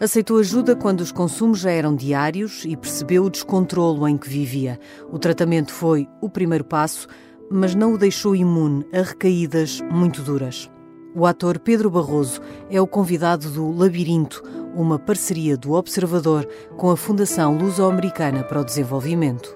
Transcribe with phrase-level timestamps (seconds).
[0.00, 4.78] Aceitou ajuda quando os consumos já eram diários e percebeu o descontrolo em que vivia.
[5.10, 7.08] O tratamento foi o primeiro passo,
[7.50, 10.70] mas não o deixou imune a recaídas muito duras.
[11.14, 14.42] O ator Pedro Barroso é o convidado do Labirinto,
[14.74, 16.44] uma parceria do Observador
[16.76, 19.54] com a Fundação Luso-Americana para o Desenvolvimento.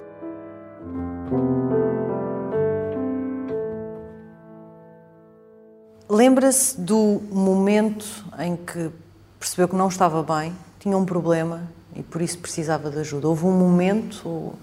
[6.11, 8.07] Lembra-se do momento
[8.39, 8.91] em que
[9.39, 13.29] percebeu que não estava bem, tinha um problema e por isso precisava de ajuda?
[13.29, 14.59] Houve um momento ou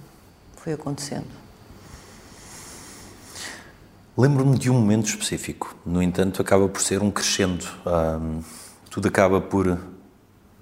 [0.57, 1.27] foi acontecendo?
[4.17, 5.75] Lembro-me de um momento específico.
[5.85, 7.65] No entanto, acaba por ser um crescendo.
[8.89, 9.77] Tudo acaba por,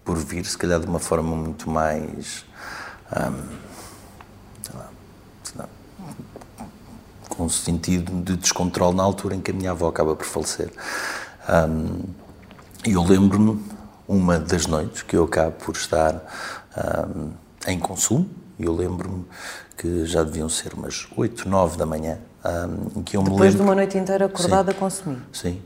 [0.04, 2.44] por vir, se calhar, de uma forma muito mais.
[7.34, 10.72] Com um sentido de descontrole na altura em que a minha avó acaba por falecer.
[12.86, 13.64] E eu lembro-me,
[14.08, 16.22] uma das noites que eu acabo por estar
[16.77, 17.32] um,
[17.68, 19.26] em consumo, eu lembro-me
[19.77, 22.20] que já deviam ser umas 8, 9 da manhã,
[22.96, 23.57] um, que eu Depois me lembro...
[23.57, 25.18] de uma noite inteira acordada sim, a consumir.
[25.32, 25.62] Sim.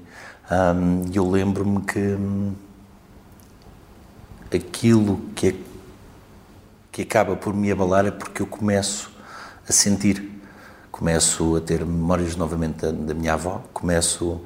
[0.50, 2.54] Um, eu lembro-me que hum,
[4.54, 5.56] aquilo que, é,
[6.92, 9.12] que acaba por me abalar é porque eu começo
[9.68, 10.37] a sentir
[10.98, 14.44] começo a ter memórias novamente da, da minha avó, começo uh,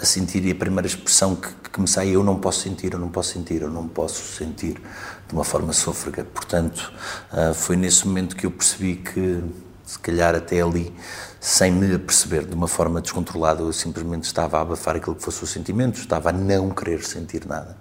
[0.00, 2.94] a sentir e a primeira expressão que, que me sai é eu não posso sentir,
[2.94, 4.80] eu não posso sentir, eu não posso sentir
[5.28, 6.24] de uma forma sôfrega.
[6.24, 6.90] Portanto,
[7.30, 9.44] uh, foi nesse momento que eu percebi que,
[9.84, 10.90] se calhar até ali,
[11.38, 15.44] sem me aperceber, de uma forma descontrolada, eu simplesmente estava a abafar aquilo que fosse
[15.44, 17.76] o sentimento, estava a não querer sentir nada.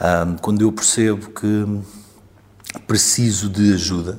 [0.00, 1.82] Uh, quando eu percebo que
[2.86, 4.18] preciso de ajuda,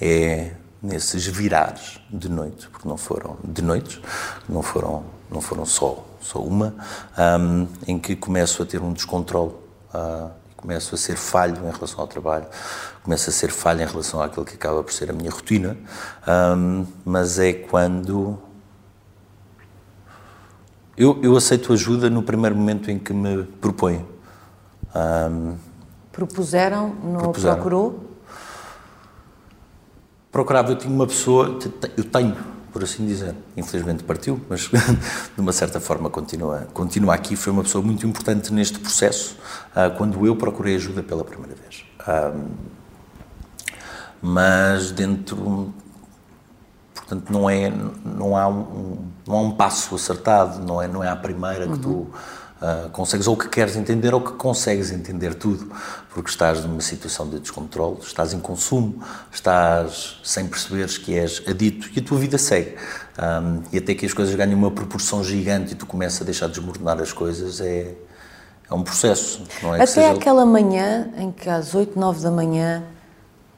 [0.00, 4.00] é nesses virares de noite, porque não foram de noites,
[4.48, 6.74] não foram, não foram só, só uma,
[7.38, 9.52] um, em que começo a ter um descontrole,
[9.94, 12.46] uh, começo a ser falho em relação ao trabalho,
[13.02, 15.76] começo a ser falho em relação àquilo que acaba por ser a minha rotina,
[16.56, 18.38] um, mas é quando
[20.96, 24.06] eu, eu aceito ajuda no primeiro momento em que me proponho.
[24.94, 25.56] Um,
[26.12, 27.54] Propuseram, não propuseram.
[27.54, 28.09] procurou?
[30.30, 31.58] Procurava, eu tinha uma pessoa,
[31.96, 32.36] eu tenho,
[32.72, 34.68] por assim dizer, infelizmente partiu, mas
[35.34, 39.36] de uma certa forma continua, continua aqui, foi uma pessoa muito importante neste processo,
[39.70, 41.84] uh, quando eu procurei ajuda pela primeira vez.
[42.00, 42.48] Uh,
[44.22, 45.72] mas dentro,
[46.94, 47.72] portanto, não é,
[48.04, 51.72] não há um, não há um passo acertado, não é, não é a primeira que
[51.72, 51.78] uhum.
[51.78, 52.10] tu
[52.60, 55.72] Uh, consegues ou que queres entender ou que consegues entender tudo,
[56.10, 61.88] porque estás numa situação de descontrole, estás em consumo, estás sem perceberes que és adito
[61.96, 62.76] e a tua vida segue.
[63.18, 66.48] Um, e até que as coisas ganham uma proporção gigante e tu começas a deixar
[66.48, 67.94] de desmoronar as coisas, é,
[68.70, 69.42] é um processo.
[69.62, 70.12] Não é até seja...
[70.12, 72.84] aquela manhã em que às 8, 9 da manhã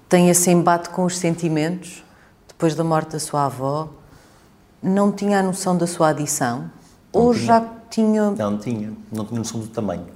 [0.09, 2.05] tem esse embate com os sentimentos,
[2.47, 3.89] depois da morte da sua avó,
[4.81, 6.71] não tinha a noção da sua adição?
[7.13, 7.47] Ou tinha.
[7.47, 8.31] já tinha.
[8.31, 10.07] Não tinha, não tinha noção do tamanho.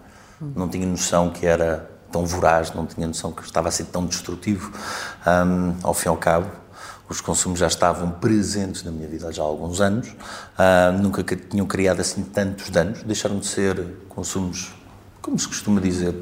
[0.40, 0.52] Hum.
[0.56, 4.06] Não tinha noção que era tão voraz, não tinha noção que estava a ser tão
[4.06, 4.72] destrutivo.
[5.26, 6.50] Um, ao fim e ao cabo,
[7.08, 11.66] os consumos já estavam presentes na minha vida há já alguns anos, uh, nunca tinham
[11.66, 14.74] criado assim tantos danos, deixaram de ser consumos,
[15.22, 16.14] como se costuma dizer,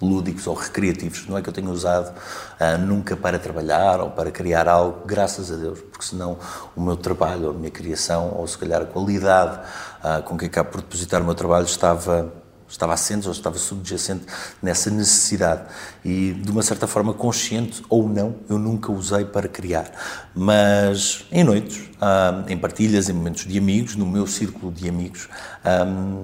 [0.00, 1.26] lúdicos ou recreativos.
[1.28, 5.50] Não é que eu tenha usado uh, nunca para trabalhar ou para criar algo, graças
[5.52, 6.38] a Deus, porque senão
[6.74, 9.60] o meu trabalho, ou a minha criação, ou se calhar a qualidade
[10.02, 12.32] uh, com que acabo por depositar o meu trabalho estava
[12.70, 14.24] estava assente ou estava subjacente
[14.62, 15.62] nessa necessidade
[16.04, 19.90] e de uma certa forma consciente ou não eu nunca usei para criar
[20.34, 25.28] mas em noites ah, em partilhas em momentos de amigos no meu círculo de amigos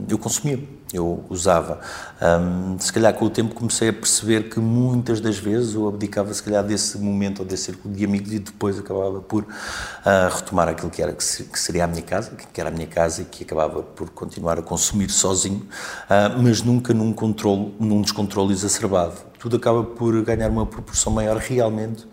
[0.08, 0.58] eu consumia
[0.92, 1.80] eu usava.
[2.22, 6.32] Um, se calhar com o tempo comecei a perceber que muitas das vezes eu abdicava
[6.32, 9.46] se calhar desse momento ou desse círculo de amigos e depois acabava por
[10.32, 11.24] retomar aquilo que, era, que
[11.58, 14.62] seria a minha casa, que era a minha casa e que acabava por continuar a
[14.62, 15.66] consumir sozinho,
[16.40, 19.14] mas nunca num, controle, num descontrole exacerbado.
[19.38, 22.06] Tudo acaba por ganhar uma proporção maior realmente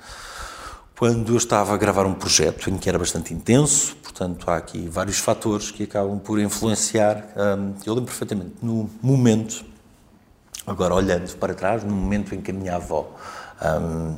[0.98, 4.88] quando eu estava a gravar um projeto em que era bastante intenso, portanto há aqui
[4.88, 7.34] vários fatores que acabam por influenciar.
[7.86, 9.66] eu lembro perfeitamente, no momento,
[10.66, 13.10] agora olhando para trás, no momento em que a minha avó,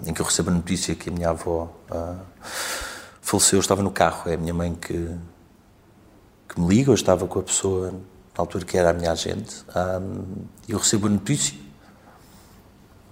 [0.05, 2.17] em que eu recebo a notícia que a minha avó uh,
[3.21, 5.09] faleceu, eu estava no carro, é a minha mãe que,
[6.49, 9.63] que me liga, eu estava com a pessoa na altura que era a minha agente,
[10.67, 11.57] e eu recebo a notícia,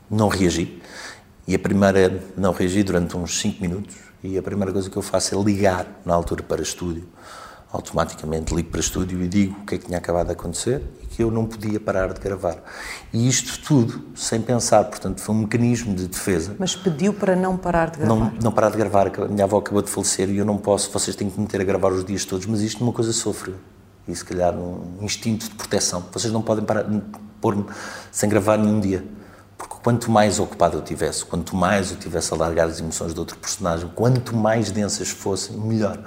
[0.09, 0.81] não reagi,
[1.47, 5.01] e a primeira não reagi durante uns 5 minutos e a primeira coisa que eu
[5.01, 7.07] faço é ligar na altura para estúdio
[7.73, 11.07] automaticamente ligo para estúdio e digo o que é que tinha acabado de acontecer e
[11.07, 12.57] que eu não podia parar de gravar.
[13.11, 16.55] E isto tudo sem pensar, portanto, foi um mecanismo de defesa.
[16.59, 18.15] Mas pediu para não parar de gravar?
[18.15, 19.07] Não, não parar de gravar.
[19.07, 21.59] A minha avó acabou de falecer e eu não posso, vocês têm que me meter
[21.61, 23.55] a gravar os dias todos, mas isto é uma coisa sofre.
[24.07, 26.05] E se calhar um instinto de proteção.
[26.11, 26.85] Vocês não podem parar,
[27.41, 27.65] pôr-me
[28.11, 29.03] sem gravar nenhum dia.
[29.83, 33.37] Quanto mais ocupado eu tivesse, quanto mais eu tivesse a largar as emoções de outro
[33.37, 35.99] personagem, quanto mais densas fossem, melhor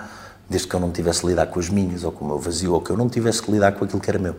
[0.49, 2.73] desde que eu não tivesse que lidar com as minhas ou com o meu vazio
[2.73, 4.35] ou que eu não tivesse que lidar com aquilo que era meu.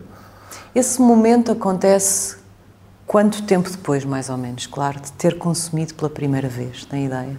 [0.74, 2.36] Esse momento acontece
[3.06, 6.84] quanto tempo depois, mais ou menos, claro, de ter consumido pela primeira vez?
[6.84, 7.38] Tem ideia?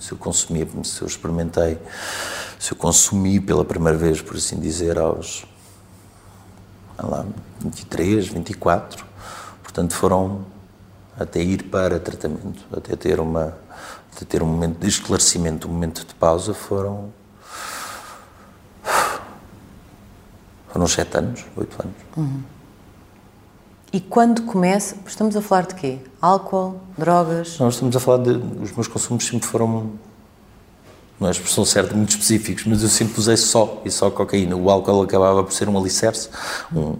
[0.00, 1.78] Se eu consumi, se eu experimentei,
[2.58, 5.46] se eu consumi pela primeira vez, por assim dizer, aos
[7.00, 7.24] lá,
[7.60, 9.06] 23, 24,
[9.62, 10.44] portanto foram
[11.18, 13.56] até ir para tratamento, até ter uma
[14.14, 17.12] até ter um momento de esclarecimento, um momento de pausa, foram
[20.68, 21.96] Foram sete anos, oito anos.
[22.16, 22.42] Uhum.
[23.92, 25.98] E quando começa, estamos a falar de quê?
[26.20, 27.58] Álcool, drogas?
[27.58, 28.30] Nós estamos a falar de.
[28.30, 29.92] Os meus consumos sempre foram.
[31.18, 34.54] Não é a expressão certa, muito específicos, mas eu sempre usei só e só cocaína.
[34.54, 36.28] O álcool acabava por ser um alicerce.
[36.72, 36.96] Um,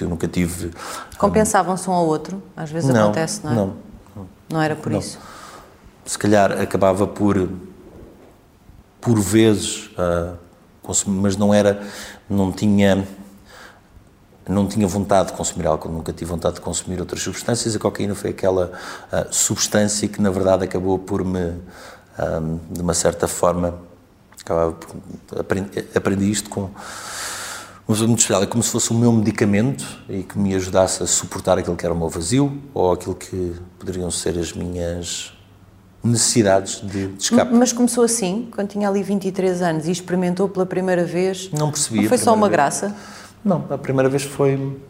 [0.00, 0.70] eu nunca tive.
[1.18, 2.42] Compensavam-se um ao outro?
[2.56, 3.54] Às vezes não, acontece, não é?
[3.54, 3.76] Não.
[4.48, 4.98] Não era por não.
[4.98, 5.18] isso?
[6.04, 7.48] Se calhar acabava por.
[9.00, 9.90] por vezes.
[9.98, 10.36] Uh,
[10.86, 11.82] consumir, mas não era
[12.30, 13.06] não tinha
[14.48, 17.74] não tinha vontade de consumir álcool, nunca tive vontade de consumir outras substâncias.
[17.74, 18.70] A cocaína foi aquela
[19.12, 21.60] uh, substância que, na verdade, acabou por me, um,
[22.16, 22.40] ah,
[22.70, 23.74] de uma certa forma,
[24.40, 24.94] acabava por,
[25.36, 26.70] aprendi, aprendi isto com
[27.86, 31.02] uma pessoa muito especial, é como se fosse o meu medicamento e que me ajudasse
[31.02, 35.32] a suportar aquilo que era o meu vazio ou aquilo que poderiam ser as minhas
[36.02, 37.54] necessidades de, de escape.
[37.54, 41.50] Mas começou assim, quando tinha ali 23 anos e experimentou pela primeira vez?
[41.52, 42.02] Não percebi.
[42.02, 42.52] Não foi só uma vez.
[42.52, 42.96] graça?
[43.44, 44.80] Não, a primeira vez foi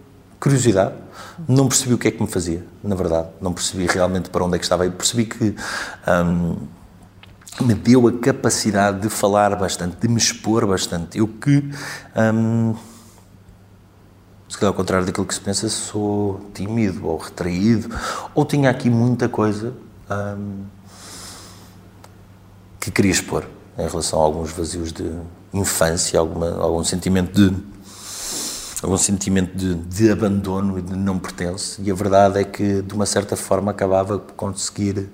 [0.41, 0.95] curiosidade.
[1.47, 3.29] Não percebi o que é que me fazia, na verdade.
[3.41, 4.87] Não percebi realmente para onde é que estava.
[4.87, 5.55] Eu percebi que
[6.09, 6.57] hum,
[7.61, 11.19] me deu a capacidade de falar bastante, de me expor bastante.
[11.19, 11.65] Eu que,
[12.35, 12.75] hum,
[14.49, 17.95] se calhar ao contrário daquilo que se pensa, sou tímido ou retraído,
[18.35, 19.73] ou tinha aqui muita coisa
[20.11, 20.65] hum,
[22.79, 23.47] que queria expor
[23.79, 25.11] em relação a alguns vazios de
[25.53, 27.57] infância, alguma, algum sentimento de
[28.83, 32.95] algum sentimento de, de, abandono e de não pertence e a verdade é que de
[32.95, 35.09] uma certa forma acabava por conseguir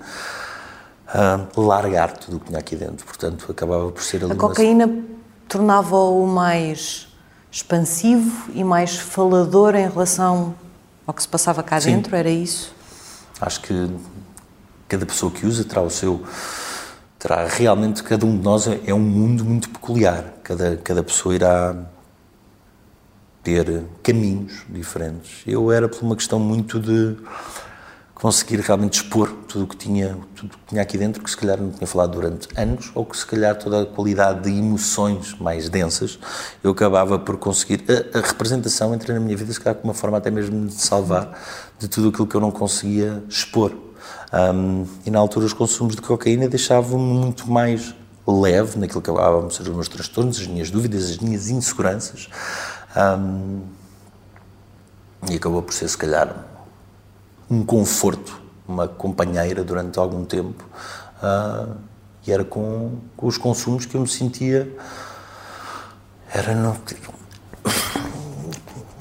[1.15, 4.87] uh, largar tudo o que tinha aqui dentro portanto acabava por ser ali a cocaína
[4.87, 5.03] uma...
[5.49, 7.09] tornava-o mais
[7.51, 10.55] expansivo e mais falador em relação
[11.07, 11.97] ao que se passava cá Sim.
[11.97, 12.75] dentro era isso
[13.41, 13.91] acho que
[14.89, 16.23] cada pessoa que usa terá o seu
[17.19, 20.35] terá realmente cada um de nós é um mundo muito peculiar.
[20.43, 21.77] Cada cada pessoa irá
[23.43, 25.43] ter caminhos diferentes.
[25.47, 27.17] Eu era por uma questão muito de
[28.23, 31.61] conseguir realmente expor tudo o que tinha, tudo que tinha aqui dentro, que se calhar
[31.61, 35.69] não tinha falado durante anos, ou que se calhar toda a qualidade de emoções mais
[35.69, 36.21] densas,
[36.63, 37.85] eu acabava por conseguir.
[37.91, 40.75] A, a representação entra na minha vida, se calhar, como uma forma até mesmo de
[40.75, 41.37] salvar
[41.81, 43.73] de tudo aquilo que eu não conseguia expor.
[44.33, 47.93] Um, e na altura os consumos de cocaína deixavam-me muito mais
[48.25, 52.29] leve naquilo que acabavam de ser os meus transtornos, as minhas dúvidas, as minhas inseguranças.
[52.97, 53.63] Um,
[55.29, 56.52] e acabou por ser, se calhar,
[57.53, 60.65] um conforto, uma companheira durante algum tempo.
[61.23, 61.77] Uh,
[62.27, 64.75] e era com, com, os consumos que eu me sentia.
[66.33, 66.55] Era.
[66.55, 66.77] No,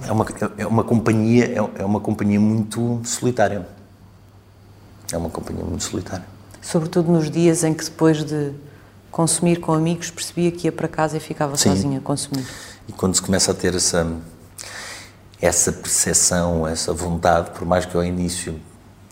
[0.06, 0.26] é uma,
[0.58, 3.66] é uma companhia é, é uma companhia muito solitária
[5.12, 6.26] é uma companhia muito solitária.
[6.62, 8.52] Sobretudo nos dias em que depois de
[9.12, 11.70] consumir com amigos percebia que ia para casa e ficava Sim.
[11.70, 12.46] sozinha a consumir.
[12.88, 14.08] E quando se começa a ter essa
[15.42, 18.60] essa percepção, essa vontade, por mais que ao início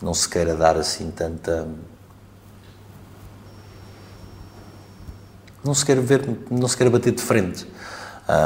[0.00, 1.66] não se queira dar assim tanta
[5.62, 7.66] não se quer ver, não se quer bater de frente,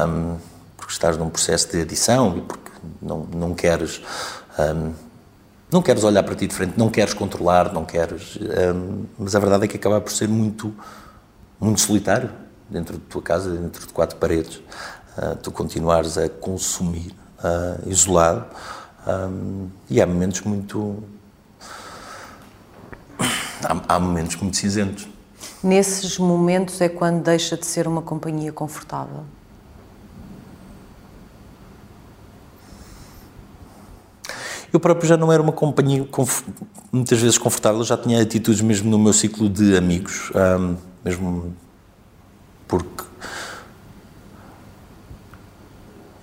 [0.08, 0.36] um,
[0.76, 4.02] porque estás num processo de adição e porque não, não queres
[4.58, 4.92] um,
[5.70, 8.36] não queres olhar para ti de frente, não queres controlar, não queres.
[8.36, 10.72] Um, mas a verdade é que acaba por ser muito,
[11.58, 12.30] muito solitário
[12.70, 14.56] dentro de tua casa, dentro de quatro paredes.
[15.18, 18.44] Uh, tu continuares a consumir uh, isolado.
[19.06, 21.02] Um, e há momentos muito.
[23.62, 25.08] Há, há momentos muito cinzentos.
[25.62, 29.24] Nesses momentos é quando deixa de ser uma companhia confortável?
[34.74, 36.04] Eu próprio já não era uma companhia
[36.90, 41.54] muitas vezes confortável, já tinha atitudes mesmo no meu ciclo de amigos, um, mesmo
[42.66, 43.03] porque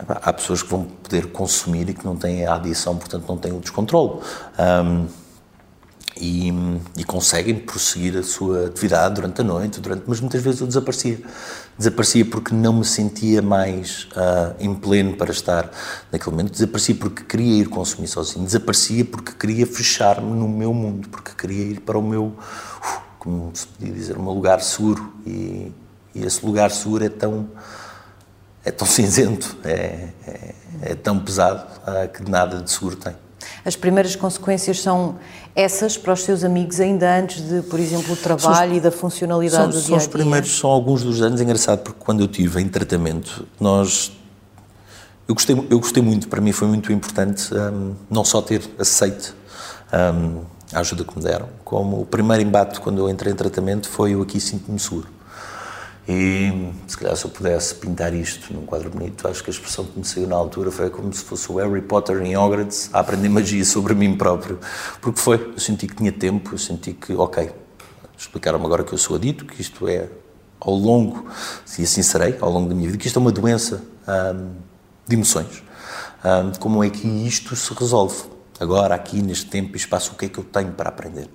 [0.08, 3.52] há pessoas que vão poder consumir e que não têm a adição, portanto não têm
[3.52, 4.20] o descontrole.
[4.60, 5.08] Um,
[6.20, 6.52] e,
[6.98, 11.20] e, conseguem prosseguir a sua atividade durante a noite, durante, mas muitas vezes eu desaparecia.
[11.78, 15.72] Desaparecia porque não me sentia mais uh, em pleno para estar
[16.12, 21.08] naquele momento, desaparecia porque queria ir consumir sozinho, desaparecia porque queria fechar-me no meu mundo,
[21.10, 22.36] porque queria ir para o meu,
[23.18, 25.14] como se podia dizer, meu lugar seguro.
[25.26, 25.72] E,
[26.14, 27.48] e esse lugar seguro é tão
[28.64, 33.14] é tão cinzento, é, é, é tão pesado ah, que nada de seguro tem.
[33.66, 35.18] As primeiras consequências são
[35.56, 38.92] essas para os seus amigos ainda antes de, por exemplo, o trabalho os, e da
[38.92, 41.40] funcionalidade são, do dia São os primeiros, são alguns dos anos.
[41.42, 44.12] É engraçado porque quando eu tive em tratamento, nós
[45.28, 49.34] eu gostei, eu gostei muito, para mim foi muito importante um, não só ter aceito
[49.94, 50.42] um,
[50.74, 54.16] a ajuda que me deram, como o primeiro embate quando eu entrei em tratamento foi
[54.16, 55.08] o aqui sinto-me seguro.
[56.08, 59.86] E se calhar se eu pudesse pintar isto num quadro bonito, acho que a expressão
[59.86, 63.00] que me saiu na altura foi como se fosse o Harry Potter em Hogwarts a
[63.00, 64.60] aprender magia sobre mim próprio.
[65.00, 67.52] Porque foi, eu senti que tinha tempo, eu senti que, ok,
[68.18, 70.10] explicaram-me agora que eu sou adito, que isto é
[70.60, 71.28] ao longo,
[71.78, 74.52] e assim serei, ao longo da minha vida, que isto é uma doença hum,
[75.08, 75.64] de emoções.
[76.24, 78.24] Hum, como é que isto se resolve?
[78.60, 81.28] Agora, aqui, neste tempo e espaço, o que é que eu tenho para aprender?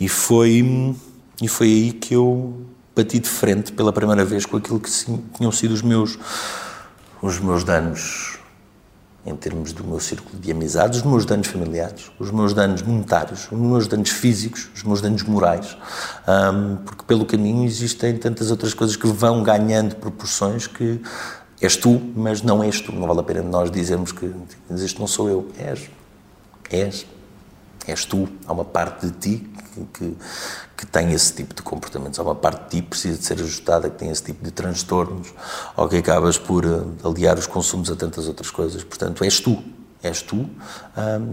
[0.00, 0.94] E foi,
[1.42, 4.90] e foi aí que eu bati de frente pela primeira vez com aquilo que
[5.36, 6.18] tinham sido os meus,
[7.20, 8.38] os meus danos
[9.26, 13.50] em termos do meu círculo de amizades, os meus danos familiares, os meus danos monetários,
[13.50, 15.76] os meus danos físicos, os meus danos morais,
[16.28, 21.00] um, porque pelo caminho existem tantas outras coisas que vão ganhando proporções que
[21.60, 22.92] és tu, mas não és tu.
[22.92, 24.30] Não vale a pena nós dizermos que
[24.70, 25.88] este não sou eu, és,
[26.70, 27.06] és,
[27.86, 28.28] és tu.
[28.46, 30.16] Há uma parte de ti que, que,
[30.76, 32.18] que tem esse tipo de comportamentos.
[32.18, 34.50] Há uma parte de ti que precisa de ser ajustada, que tem esse tipo de
[34.50, 35.32] transtornos,
[35.76, 38.84] ou que acabas por uh, aliar os consumos a tantas outras coisas.
[38.84, 39.62] Portanto, és tu.
[40.02, 40.48] És tu uh,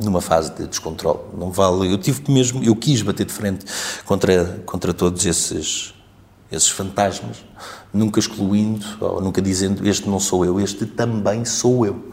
[0.04, 1.20] numa fase de descontrole.
[1.38, 1.92] Não vale.
[1.92, 3.66] Eu tive mesmo, eu quis bater de frente
[4.06, 5.94] contra, contra todos esses,
[6.52, 7.44] esses fantasmas,
[7.94, 12.12] nunca excluindo ou nunca dizendo este não sou eu, este também sou eu.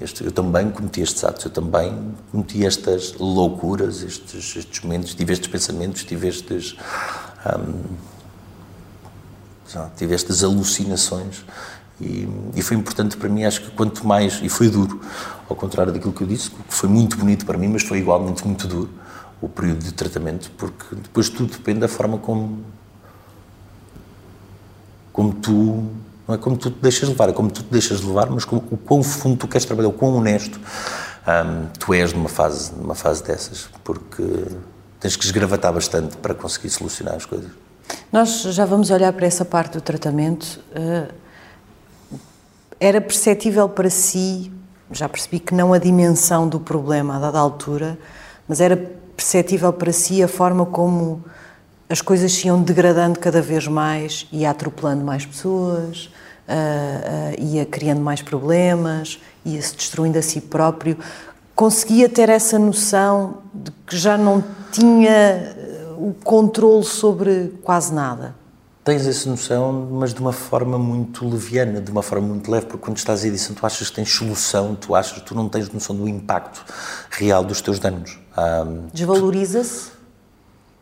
[0.00, 5.32] Este, eu também cometi estes atos, eu também cometi estas loucuras, estes, estes momentos, tive
[5.32, 6.76] estes pensamentos, tive estes.
[7.46, 7.96] Hum,
[9.96, 11.44] tive estas alucinações
[12.00, 15.00] e, e, foi importante para mim, acho que quanto mais, e foi duro,
[15.48, 18.46] ao contrário daquilo que eu disse, que foi muito bonito para mim, mas foi igualmente
[18.46, 18.90] muito duro
[19.40, 22.64] o período de tratamento, porque depois tudo depende da forma como,
[25.12, 25.90] como tu
[26.28, 28.56] não é como tu te deixas levar, é como tu te deixas levar, mas com,
[28.56, 32.94] o quão fundo tu queres trabalhar, o quão honesto um, tu és numa fase, numa
[32.94, 34.22] fase dessas, porque
[35.00, 37.50] tens que esgravatar bastante para conseguir solucionar as coisas.
[38.12, 40.60] Nós já vamos olhar para essa parte do tratamento.
[40.76, 41.12] Uh,
[42.78, 44.52] era perceptível para si,
[44.92, 47.98] já percebi que não a dimensão do problema a dada altura,
[48.46, 48.76] mas era
[49.16, 51.24] perceptível para si a forma como
[51.88, 56.10] as coisas se iam degradando cada vez mais, ia atropelando mais pessoas,
[56.46, 60.98] uh, uh, ia criando mais problemas, ia se destruindo a si próprio.
[61.54, 65.56] Conseguia ter essa noção de que já não tinha
[65.96, 68.34] o controle sobre quase nada.
[68.84, 72.84] Tens essa noção, mas de uma forma muito leviana, de uma forma muito leve, porque
[72.84, 75.96] quando estás em edição tu achas que tens solução, tu achas tu não tens noção
[75.96, 76.64] do impacto
[77.10, 78.18] real dos teus danos.
[78.38, 79.97] Um, Desvaloriza-se?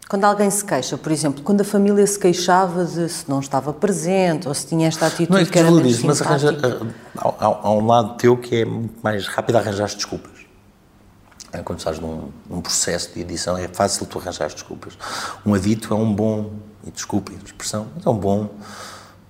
[0.08, 3.72] Quando alguém se queixa, por exemplo, quando a família se queixava de se não estava
[3.72, 6.92] presente ou se tinha esta atitude não é que, que era menos mas arranja, eh,
[7.18, 10.30] há, há, um lado teu que é muito mais rápido arranjar as desculpas.
[11.52, 14.96] É, quando estás num, num, processo de edição é fácil tu arranjar as desculpas.
[15.44, 16.52] Um adito é um bom,
[16.86, 18.48] e desculpe a expressão, é um bom,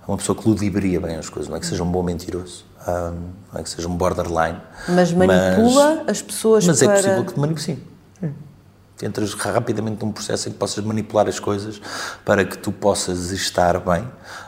[0.07, 2.65] é uma pessoa que ludibraria bem as coisas, não é que seja um bom mentiroso.
[2.87, 4.61] Um, não é que seja um borderline.
[4.87, 6.87] Mas manipula mas, as pessoas mas para...
[6.87, 7.79] Mas é possível que te manipule, sim
[9.01, 11.79] entras rapidamente num processo em que possas manipular as coisas
[12.25, 14.01] para que tu possas estar bem,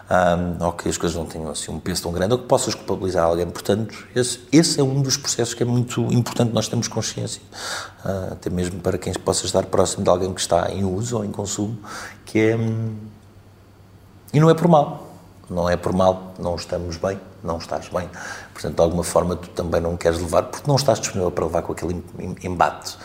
[0.09, 2.73] um, ou que as coisas não tenham assim um peso tão grande, ou que possas
[2.73, 3.47] culpabilizar alguém.
[3.49, 7.41] Portanto, esse, esse é um dos processos que é muito importante nós termos consciência,
[8.03, 11.25] uh, até mesmo para quem possa estar próximo de alguém que está em uso ou
[11.25, 11.77] em consumo,
[12.25, 12.55] que é...
[12.55, 12.95] Hum,
[14.31, 15.07] e não é por mal,
[15.49, 18.07] não é por mal, não estamos bem, não estás bem.
[18.53, 21.63] Portanto, de alguma forma, tu também não queres levar, porque não estás disponível para levar
[21.63, 22.03] com aquele
[22.43, 22.95] embate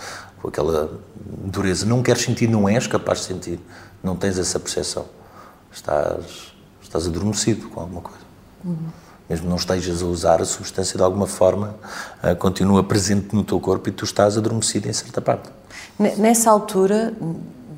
[0.44, 1.86] com aquela dureza.
[1.86, 3.60] Não queres sentir, não és capaz de sentir,
[4.02, 5.06] não tens essa percepção.
[5.72, 8.24] Estás, estás adormecido com alguma coisa.
[8.62, 8.76] Uhum.
[9.28, 11.74] Mesmo não estejas a usar a substância de alguma forma,
[12.22, 15.48] uh, continua presente no teu corpo e tu estás adormecido em certa parte.
[15.98, 17.14] Nessa altura,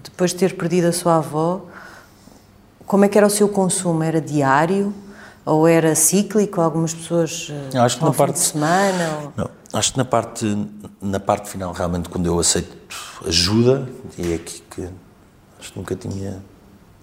[0.03, 1.67] depois de ter perdido a sua avó,
[2.85, 4.03] como é que era o seu consumo?
[4.03, 4.93] Era diário?
[5.45, 6.61] Ou era cíclico?
[6.61, 9.19] Algumas pessoas eu acho que na parte de semana?
[9.23, 9.33] Ou...
[9.37, 10.69] Não, acho que na parte,
[11.01, 12.77] na parte final, realmente, quando eu aceito
[13.27, 14.89] ajuda, e é aqui que
[15.59, 16.43] acho que nunca tinha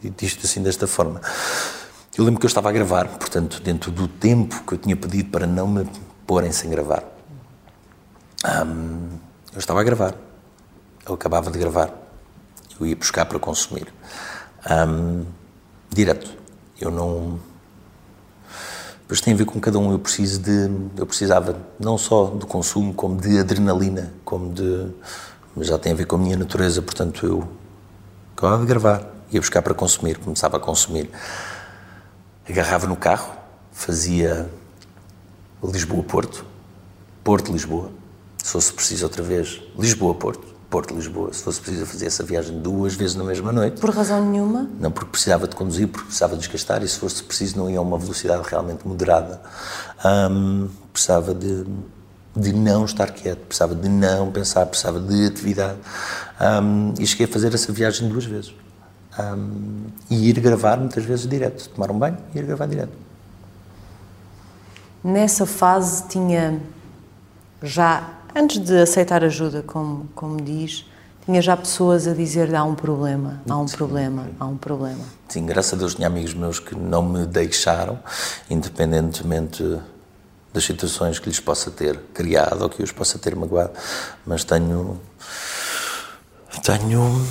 [0.02, 1.22] dito isto assim desta forma.
[2.18, 5.30] Eu lembro que eu estava a gravar, portanto, dentro do tempo que eu tinha pedido
[5.30, 5.88] para não me
[6.28, 7.04] porem sem gravar.
[8.44, 10.16] eu estava a gravar.
[11.06, 11.92] Eu acabava de gravar.
[12.80, 13.94] Eu ia buscar para consumir.
[15.90, 16.38] direto.
[16.80, 17.40] Eu não
[19.14, 19.92] mas tem a ver com cada um.
[19.92, 24.88] Eu preciso de, eu precisava não só do consumo, como de adrenalina, como de,
[25.62, 26.82] já tem a ver com a minha natureza.
[26.82, 27.48] Portanto, eu
[28.36, 31.12] acabava de gravar, ia buscar para consumir, começava a consumir,
[32.50, 33.32] agarrava no carro,
[33.72, 34.50] fazia
[35.64, 36.44] Lisboa-Porto,
[37.24, 37.92] Porto-Lisboa,
[38.44, 43.16] se fosse preciso outra vez, Lisboa-Porto, Porto-Lisboa, se fosse preciso fazer essa viagem duas vezes
[43.16, 43.80] na mesma noite.
[43.80, 44.68] Por razão nenhuma?
[44.80, 47.78] Não, porque precisava de conduzir, porque precisava de desgastar e se fosse preciso não ia
[47.78, 49.40] a uma velocidade realmente moderada.
[50.04, 51.64] Um, precisava de,
[52.36, 55.78] de não estar quieto, precisava de não pensar, precisava de atividade.
[56.42, 58.56] Um, e cheguei a fazer essa viagem duas vezes.
[59.20, 62.94] Um, e ir gravar muitas vezes direto, tomar um banho e ir gravar direto.
[65.04, 66.60] Nessa fase tinha
[67.62, 70.86] já antes de aceitar ajuda, como, como diz,
[71.26, 73.78] tinha já pessoas a dizer há um problema, há um Sim.
[73.78, 75.04] problema, há um problema.
[75.30, 78.00] Sim, graças a Deus tinha amigos meus que não me deixaram,
[78.50, 79.64] independentemente
[80.54, 83.72] das situações que lhes possa ter criado ou que os possa ter magoado,
[84.26, 85.00] mas tenho
[86.62, 87.26] tenho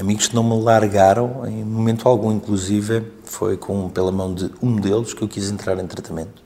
[0.00, 4.76] amigos que não me largaram em momento algum, inclusive foi com pela mão de um
[4.76, 6.42] deles que eu quis entrar em tratamento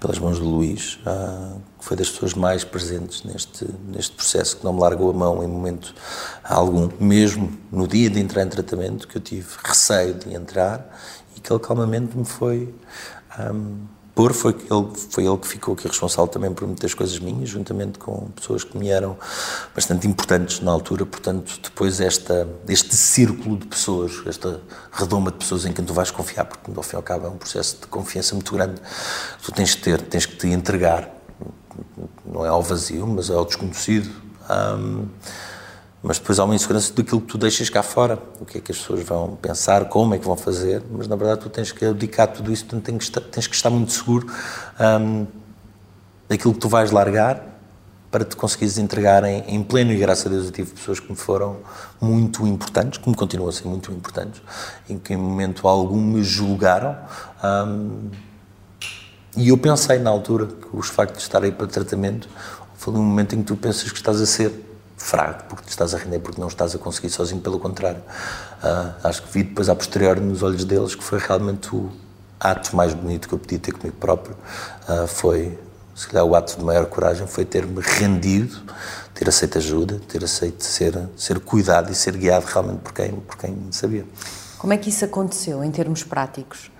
[0.00, 4.64] pelas mãos do Luís, ah, que foi das pessoas mais presentes neste, neste processo, que
[4.64, 5.94] não me largou a mão em momento
[6.42, 10.98] algum, mesmo no dia de entrar em tratamento, que eu tive receio de entrar
[11.36, 12.74] e que ele calmamente me foi.
[13.30, 13.52] Ah,
[14.14, 17.98] pôr, foi ele, foi ele que ficou aqui responsável também por muitas coisas minhas, juntamente
[17.98, 19.16] com pessoas que me eram
[19.74, 24.60] bastante importantes na altura, portanto, depois esta, este círculo de pessoas, esta
[24.92, 27.30] redoma de pessoas em quem tu vais confiar, porque ao fim e ao cabo é
[27.30, 28.80] um processo de confiança muito grande,
[29.42, 31.08] tu tens que ter, tens que te entregar,
[32.24, 34.10] não é ao vazio, mas é ao desconhecido,
[34.50, 35.06] um,
[36.02, 38.72] mas depois há uma insegurança daquilo que tu deixas cá fora, o que é que
[38.72, 41.84] as pessoas vão pensar, como é que vão fazer, mas na verdade tu tens que
[41.84, 44.26] abdicar tudo isso, portanto tens que estar, tens que estar muito seguro
[44.80, 45.26] um,
[46.28, 47.50] daquilo que tu vais largar
[48.10, 51.08] para te conseguires entregar em, em, pleno, e graças a Deus eu tive pessoas que
[51.08, 51.58] me foram
[52.00, 54.42] muito importantes, que me continuam a ser muito importantes,
[54.88, 56.96] em que em momento algum me julgaram,
[57.44, 58.10] um,
[59.36, 62.28] e eu pensei na altura que os factos de estar aí para tratamento,
[62.74, 64.69] foi um momento em que tu pensas que estás a ser
[65.00, 68.02] fraco porque te estás a render, porque não estás a conseguir sozinho, pelo contrário.
[68.62, 71.90] Uh, acho que vi depois a posteriori nos olhos deles que foi realmente o
[72.38, 74.36] ato mais bonito que eu podia ter comigo próprio.
[74.86, 75.58] Uh, foi,
[75.94, 78.60] se calhar, o ato de maior coragem foi ter-me rendido,
[79.14, 83.36] ter aceito ajuda, ter aceito ser, ser cuidado e ser guiado realmente por quem, por
[83.38, 84.04] quem sabia.
[84.58, 86.70] Como é que isso aconteceu em termos práticos?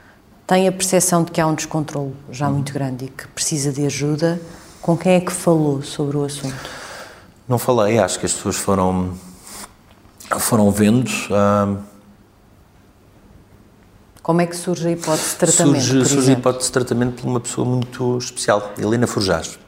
[0.47, 2.55] Tem a percepção de que há um descontrole já hum.
[2.55, 4.41] muito grande e que precisa de ajuda.
[4.83, 6.80] Com quem é que falou sobre o assunto?
[7.51, 9.13] Não falei, acho que as pessoas foram,
[10.39, 11.11] foram vendo.
[14.23, 15.83] Como é que surge a hipótese de tratamento?
[15.83, 19.59] Surge, surge a hipótese de tratamento por uma pessoa muito especial, Helena Forjás.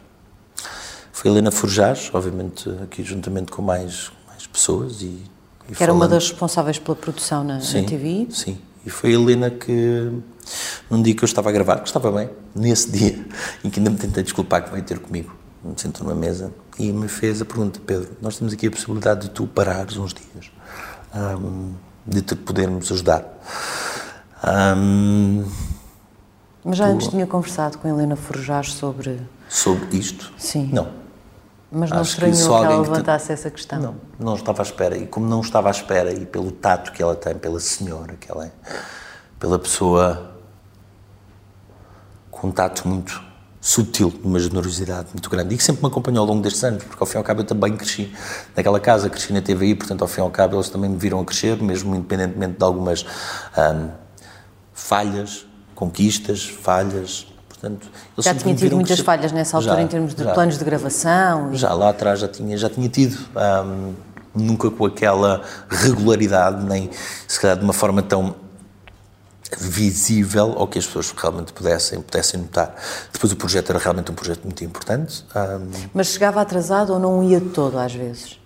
[1.10, 5.02] Foi Helena Forjás, obviamente aqui juntamente com mais, mais pessoas.
[5.02, 5.20] E,
[5.68, 8.28] e que era uma das responsáveis pela produção na, sim, na TV?
[8.30, 10.08] Sim, e foi a Helena que,
[10.88, 13.26] num dia que eu estava a gravar, que estava bem, nesse dia,
[13.64, 16.92] em que ainda me tentei desculpar que veio ter comigo, me sentou numa mesa e
[16.92, 20.50] me fez a pergunta, Pedro, nós temos aqui a possibilidade de tu parares uns dias,
[21.14, 21.74] um,
[22.06, 23.24] de te podermos ajudar.
[24.76, 25.44] Um,
[26.64, 29.20] Mas já tu, antes tinha conversado com a Helena Forjás sobre...
[29.48, 30.32] Sobre isto?
[30.38, 30.70] Sim.
[30.72, 30.88] Não.
[31.70, 33.32] Mas não Acho estranhou que, que ela levantasse te...
[33.32, 33.80] essa questão?
[33.80, 34.96] Não, não estava à espera.
[34.96, 38.30] E como não estava à espera, e pelo tato que ela tem, pela senhora que
[38.30, 38.52] ela é,
[39.38, 40.32] pela pessoa
[42.30, 43.31] com um tato muito
[43.64, 47.00] sutil, uma generosidade muito grande e que sempre me acompanhou ao longo destes anos, porque
[47.00, 48.12] ao fim e ao cabo eu também cresci
[48.56, 51.20] naquela casa, cresci na TVI, portanto ao fim e ao cabo eles também me viram
[51.20, 53.06] a crescer, mesmo independentemente de algumas
[53.56, 53.88] um,
[54.74, 55.46] falhas,
[55.76, 57.88] conquistas, falhas, portanto...
[58.18, 61.52] Já tinha tido muitas falhas nessa altura já, em termos de já, planos de gravação?
[61.52, 61.56] E...
[61.56, 63.16] Já lá atrás já tinha, já tinha tido,
[63.64, 63.94] um,
[64.34, 66.90] nunca com aquela regularidade, nem
[67.28, 68.41] se calhar de uma forma tão
[69.58, 72.74] visível ou que as pessoas realmente pudessem, pudessem notar.
[73.12, 75.24] Depois o projeto era realmente um projeto muito importante.
[75.34, 75.70] Um...
[75.94, 78.38] Mas chegava atrasado ou não ia todo às vezes?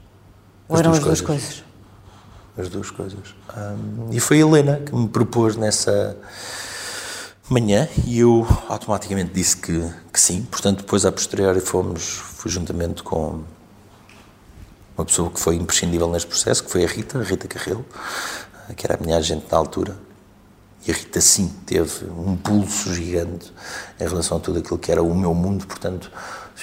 [0.69, 1.67] Ou eram as duas coisas?
[2.57, 3.35] as duas coisas.
[3.57, 6.17] Um, e foi a Helena que me propôs nessa
[7.49, 10.43] manhã e eu automaticamente disse que, que sim.
[10.51, 13.43] Portanto, depois a posteriori fomos, fui juntamente com
[14.97, 17.85] uma pessoa que foi imprescindível neste processo, que foi a Rita, a Rita Carrelo,
[18.75, 20.06] que era a minha agente na altura.
[20.87, 23.53] E a Rita, sim, teve um pulso gigante
[23.99, 25.67] em relação a tudo aquilo que era o meu mundo.
[25.67, 26.13] Portanto,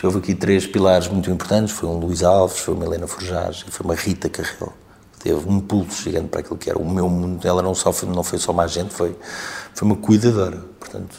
[0.02, 3.72] houve aqui três pilares muito importantes, foi um Luís Alves, foi uma Helena Forjage e
[3.72, 4.72] foi uma Rita Carrelo.
[5.20, 7.46] Teve um pulso gigante para aquilo que era o meu mundo.
[7.46, 9.16] Ela não, só foi, não foi só uma agente, foi,
[9.74, 10.64] foi uma cuidadora.
[10.80, 11.16] Portanto,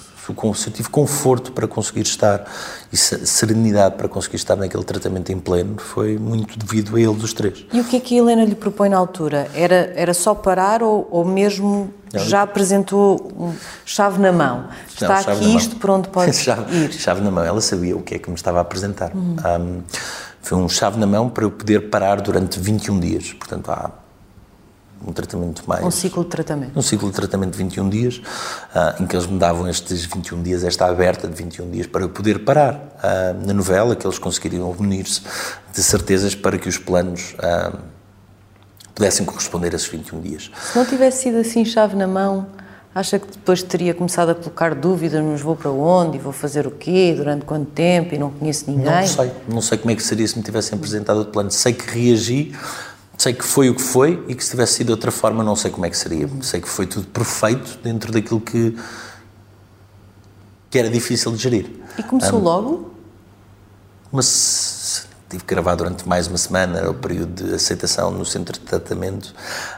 [0.54, 2.44] se eu tive conforto para conseguir estar
[2.92, 7.32] e serenidade para conseguir estar naquele tratamento em pleno, foi muito devido a eles os
[7.32, 7.66] três.
[7.72, 9.48] E o que é que a Helena lhe propõe na altura?
[9.54, 13.52] Era, era só parar ou, ou mesmo não, já apresentou um
[13.84, 14.68] chave na mão?
[14.88, 16.92] Está não, aqui isto por onde pode chave, ir?
[16.92, 17.44] Chave na mão.
[17.44, 19.12] Ela sabia o que é que me estava a apresentar.
[19.14, 19.36] Uhum.
[19.44, 19.82] Um,
[20.40, 23.32] foi um chave na mão para eu poder parar durante 21 dias.
[23.32, 23.90] Portanto, há
[25.06, 25.84] um tratamento mais.
[25.84, 26.78] Um ciclo de tratamento.
[26.78, 30.42] Um ciclo de tratamento de 21 dias, uh, em que eles me davam estes 21
[30.42, 34.18] dias, esta aberta de 21 dias, para eu poder parar uh, na novela, que eles
[34.18, 35.22] conseguiriam unir-se
[35.72, 37.78] de certezas para que os planos uh,
[38.94, 40.50] pudessem corresponder a esses 21 dias.
[40.72, 42.46] Se não tivesse sido assim, chave na mão.
[42.94, 46.70] Acha que depois teria começado a colocar dúvidas, mas vou para onde, vou fazer o
[46.70, 49.00] quê, durante quanto tempo e não conheço ninguém?
[49.00, 51.50] Não sei, não sei como é que seria se me tivessem apresentado o plano.
[51.50, 52.54] Sei que reagi
[53.16, 55.56] sei que foi o que foi e que se tivesse sido de outra forma não
[55.56, 56.28] sei como é que seria.
[56.42, 58.76] Sei que foi tudo perfeito dentro daquilo que,
[60.70, 61.70] que era difícil de gerir.
[61.98, 62.90] E começou um, logo?
[64.10, 68.52] Mas tive que gravar durante mais uma semana, era o período de aceitação no centro
[68.52, 69.34] de tratamento.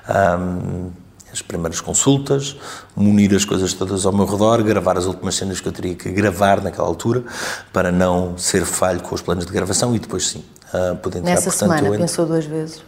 [0.09, 0.91] Um,
[1.33, 2.57] as primeiras consultas,
[2.95, 6.11] munir as coisas todas ao meu redor, gravar as últimas cenas que eu teria que
[6.11, 7.25] gravar naquela altura
[7.73, 11.33] para não ser falho com os planos de gravação e depois sim, uh, poder entrar.
[11.33, 12.83] Nessa Portanto, semana pensou duas vezes?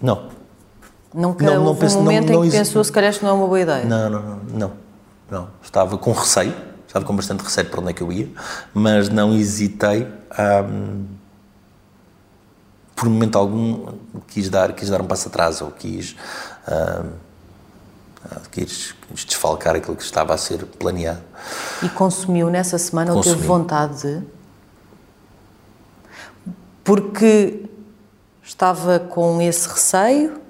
[0.00, 0.28] Não.
[1.12, 3.34] Nunca não, houve não um momento não, em que pensou se calhar isto não é
[3.34, 3.84] uma boa ideia?
[3.84, 4.72] Não, não, não, não,
[5.30, 5.48] não.
[5.62, 6.54] Estava com receio,
[6.86, 8.28] estava com bastante receio para onde é que eu ia,
[8.74, 10.06] mas não hesitei.
[10.38, 11.18] Um,
[12.94, 13.92] por momento algum
[14.26, 16.16] quis dar, quis dar um passo atrás ou quis,
[18.50, 21.22] quis, quis desfalcar aquilo que estava a ser planeado.
[21.80, 24.26] E consumiu nessa semana ou teve vontade de?
[26.82, 27.67] Porque
[28.48, 30.40] Estava com esse receio?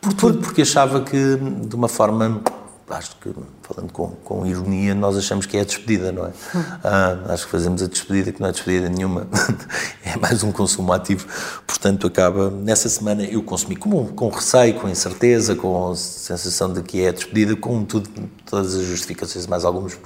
[0.00, 2.40] Por tudo, porque achava que, de uma forma,
[2.88, 3.30] acho que,
[3.62, 6.28] falando com, com ironia, nós achamos que é a despedida, não é?
[6.28, 6.64] Hum.
[6.84, 9.26] Ah, acho que fazemos a despedida, que não é despedida nenhuma,
[10.04, 11.26] é mais um consumo ativo.
[11.66, 16.82] Portanto, acaba, nessa semana eu consumi com, com receio, com incerteza, com a sensação de
[16.82, 18.08] que é a despedida, com tudo,
[18.44, 19.98] todas as justificações, mais algumas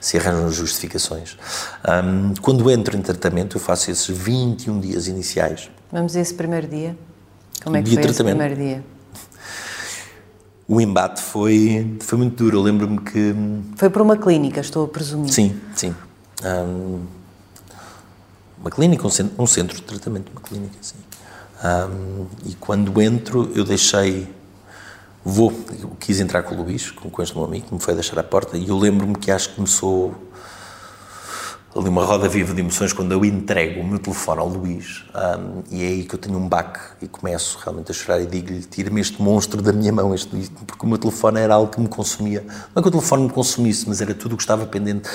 [0.00, 1.36] se arranjam justificações.
[1.86, 6.66] Um, quando entro em tratamento, eu faço esses 21 dias iniciais Vamos a esse primeiro
[6.66, 6.96] dia?
[7.62, 8.82] Como é que dia foi esse primeiro dia?
[10.66, 12.58] O embate foi, foi muito duro.
[12.58, 13.34] Eu lembro-me que.
[13.76, 15.32] Foi para uma clínica, estou a presumir.
[15.32, 15.94] Sim, sim.
[16.44, 17.00] Um,
[18.60, 20.96] uma clínica, um centro, um centro, de tratamento, uma clínica, sim.
[21.64, 24.28] Um, e quando entro, eu deixei.
[25.24, 27.94] Vou, eu quis entrar com o Luís, com, com este meu amigo, que me foi
[27.94, 30.14] deixar à porta, e eu lembro-me que acho que começou
[31.74, 35.62] ali uma roda viva de emoções quando eu entrego o meu telefone ao Luís um,
[35.70, 38.60] e é aí que eu tenho um baque e começo realmente a chorar e digo-lhe
[38.60, 40.28] tira-me este monstro da minha mão este,
[40.66, 42.44] porque o meu telefone era algo que me consumia.
[42.74, 45.08] Não é que o telefone me consumisse mas era tudo o que estava pendente.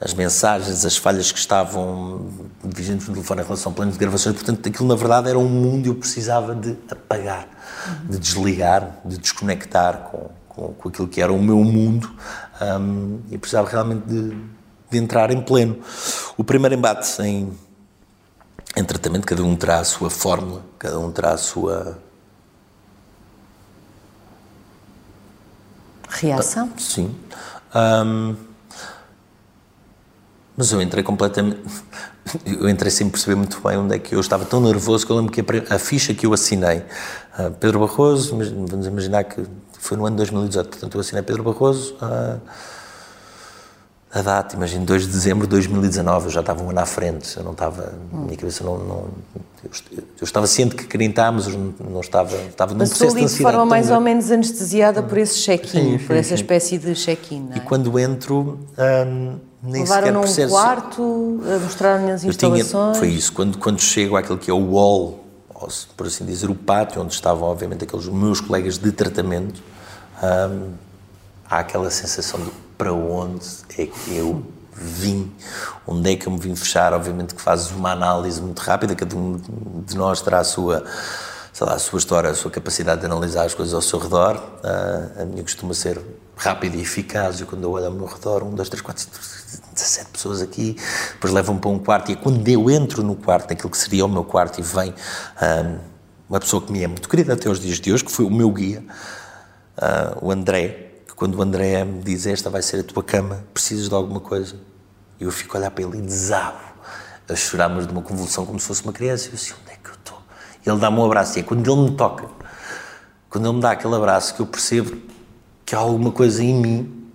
[0.00, 2.28] As mensagens, as falhas que estavam
[2.62, 5.48] vigentes no telefone em relação ao plano de gravações portanto aquilo na verdade era um
[5.48, 7.48] mundo e eu precisava de apagar
[8.08, 12.10] de desligar, de desconectar com, com, com aquilo que era o meu mundo
[12.80, 14.57] um, e precisava realmente de
[14.90, 15.78] de entrar em pleno.
[16.36, 17.52] O primeiro embate em,
[18.76, 21.98] em tratamento, cada um terá a sua fórmula, cada um terá a sua.
[26.08, 26.70] Reação?
[26.74, 27.14] Ah, sim.
[27.74, 28.36] Um,
[30.56, 31.60] mas eu entrei completamente.
[32.44, 35.16] Eu entrei sem perceber muito bem onde é que eu estava tão nervoso que eu
[35.16, 36.84] lembro que a, a ficha que eu assinei,
[37.38, 39.46] uh, Pedro Barroso, vamos imaginar que
[39.78, 41.94] foi no ano 2018, portanto eu assinei Pedro Barroso.
[41.94, 42.38] Uh,
[44.12, 47.36] a data, imagino, 2 de dezembro de 2019, eu já estava um ano à frente,
[47.36, 48.24] eu não estava, hum.
[48.24, 49.08] minha cabeça não, não
[49.62, 53.24] eu, eu, estava ciente que queria entrar, mas não, não estava, estava num processo de
[53.24, 53.36] ansiedade.
[53.36, 57.58] de forma mais ou menos anestesiada por esse check-in, por essa espécie de check-in, é?
[57.58, 60.52] E quando entro, hum, nem Levaram sequer percebo...
[60.52, 62.70] quarto, mostraram-lhe as instalações?
[62.70, 66.48] Tinha, foi isso, quando, quando chego àquele que é o wall, ou, por assim dizer,
[66.48, 69.60] o pátio, onde estavam, obviamente, aqueles meus colegas de tratamento,
[70.22, 70.70] hum,
[71.50, 73.44] há aquela sensação de para onde
[73.76, 75.30] é que eu vim,
[75.86, 76.94] onde é que eu me vim fechar.
[76.94, 79.38] Obviamente que fazes uma análise muito rápida, cada um
[79.84, 80.84] de nós terá a sua
[81.58, 84.36] sei lá, a sua história, a sua capacidade de analisar as coisas ao seu redor.
[84.36, 86.00] Uh, a minha costuma ser
[86.36, 87.40] rápida e eficaz.
[87.40, 89.04] E quando eu olho ao meu redor, um, dois, três, quatro,
[89.74, 90.76] 17 pessoas aqui,
[91.14, 92.10] depois levam-me para um quarto.
[92.10, 94.90] E é quando eu entro no quarto, naquilo que seria o meu quarto, e vem
[94.90, 95.78] uh,
[96.28, 98.30] uma pessoa que me é muito querida até os dias de hoje, que foi o
[98.30, 98.84] meu guia,
[99.78, 100.87] uh, o André,
[101.18, 104.54] quando o André me diz esta vai ser a tua cama, precisas de alguma coisa,
[105.18, 106.60] eu fico a olhar para ele e desabo
[107.28, 109.26] a chorar, mas de uma convulsão como se fosse uma criança.
[109.26, 110.18] E eu assim, onde é que eu estou?
[110.64, 111.36] Ele dá-me um abraço.
[111.36, 112.28] E é quando ele me toca,
[113.28, 114.96] quando ele me dá aquele abraço, que eu percebo
[115.66, 117.10] que há alguma coisa em mim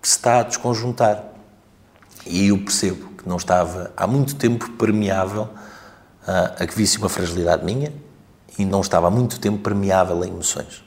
[0.00, 1.22] que se está a desconjuntar.
[2.26, 7.08] E eu percebo que não estava há muito tempo permeável uh, a que visse uma
[7.08, 7.92] fragilidade minha
[8.58, 10.81] e não estava há muito tempo permeável a emoções.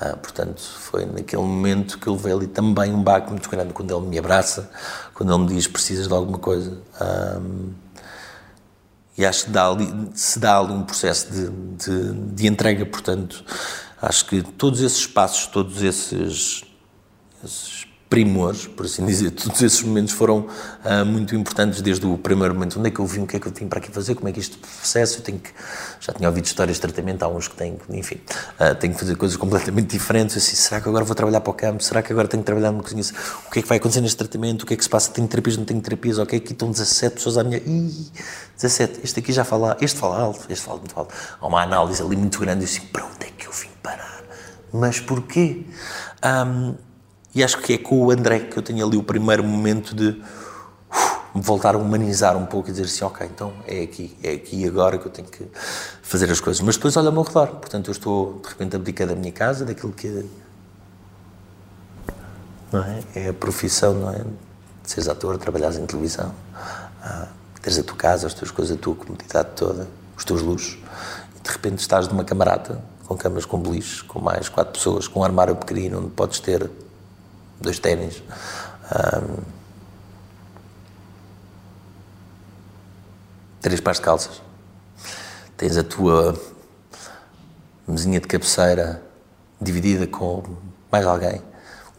[0.00, 3.94] Uh, portanto, foi naquele momento que eu levei ali também um baque muito grande quando
[3.94, 4.70] ele me abraça,
[5.12, 6.78] quando ele me diz precisas de alguma coisa.
[7.38, 7.74] Um,
[9.18, 13.44] e acho que dá ali, se dá ali um processo de, de, de, entrega, portanto,
[14.00, 16.64] acho que todos esses passos, todos esses,
[17.44, 19.30] esses primores, por assim dizer.
[19.30, 20.48] Todos esses momentos foram
[20.84, 22.76] uh, muito importantes desde o primeiro momento.
[22.76, 23.22] Onde é que eu vim?
[23.22, 24.16] O que é que eu tinha para aqui fazer?
[24.16, 25.20] Como é que isto processo?
[25.20, 25.50] Eu tenho que...
[26.00, 28.16] Já tinha ouvido histórias de tratamento, há uns que têm enfim,
[28.58, 30.36] uh, tenho que fazer coisas completamente diferentes.
[30.36, 31.84] assim, será que agora vou trabalhar para o campo?
[31.84, 33.04] Será que agora tenho que trabalhar numa cozinha?
[33.46, 34.64] O que é que vai acontecer neste tratamento?
[34.64, 35.12] O que é que se passa?
[35.12, 36.18] Tenho terapias, não tenho terapias?
[36.18, 37.58] Ok, aqui estão 17 pessoas à minha...
[37.58, 38.10] Ih,
[38.56, 39.00] 17.
[39.04, 39.76] Este aqui já fala...
[39.80, 41.14] Este fala alto, este fala muito alto.
[41.40, 42.62] Há uma análise ali muito grande.
[42.62, 44.24] Eu assim, para onde é que eu vim parar?
[44.72, 45.64] Mas porquê?
[46.24, 46.74] Um,
[47.34, 50.08] e acho que é com o André que eu tenho ali o primeiro momento de
[50.08, 50.24] uh,
[51.34, 54.66] me voltar a humanizar um pouco e dizer assim, ok, então é aqui, é aqui
[54.66, 55.46] agora que eu tenho que
[56.02, 56.60] fazer as coisas.
[56.60, 59.32] Mas depois olha ao meu redor, portanto eu estou de repente a abdicar da minha
[59.32, 60.26] casa, daquilo que
[62.72, 63.02] não é?
[63.14, 64.18] é a profissão, não é?
[64.82, 66.34] De seres ator, trabalhares em televisão,
[67.02, 67.28] ah,
[67.62, 70.78] teres a tua casa, as tuas coisas, a tua comodidade toda, os teus luxos,
[71.36, 75.20] e de repente estás numa camarata com camas com beliche, com mais quatro pessoas, com
[75.20, 76.70] um armário pequenino onde podes ter
[77.60, 78.22] dois ténis.
[78.92, 79.42] Um,
[83.60, 84.42] três pares de calças.
[85.56, 86.40] Tens a tua
[87.86, 89.02] mesinha de cabeceira
[89.60, 90.42] dividida com
[90.90, 91.42] mais alguém.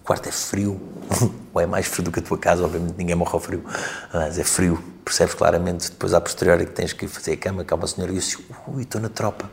[0.02, 0.82] O quarto é frio,
[1.54, 3.64] ou é mais frio do que a tua casa, obviamente ninguém morre ao frio,
[4.12, 4.84] mas é frio.
[5.06, 8.16] Percebes claramente depois à posteriori que tens que fazer a cama, há uma senhora e
[8.16, 9.50] eu disse, ui, estou na tropa.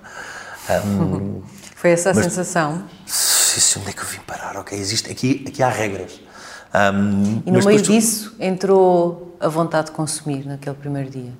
[0.87, 1.43] Um,
[1.79, 2.83] Foi essa a mas, sensação?
[3.07, 4.57] Sim, onde é que eu vim parar?
[4.57, 6.21] Ok, existe, aqui, aqui há regras.
[6.75, 11.33] Um, e no meio disso entrou a vontade de consumir naquele primeiro dia?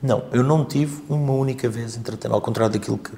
[0.00, 3.10] Não, eu não tive uma única vez entretanto, ao contrário daquilo que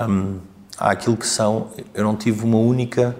[0.00, 0.38] um,
[0.78, 3.14] há aquilo que são, eu não tive uma única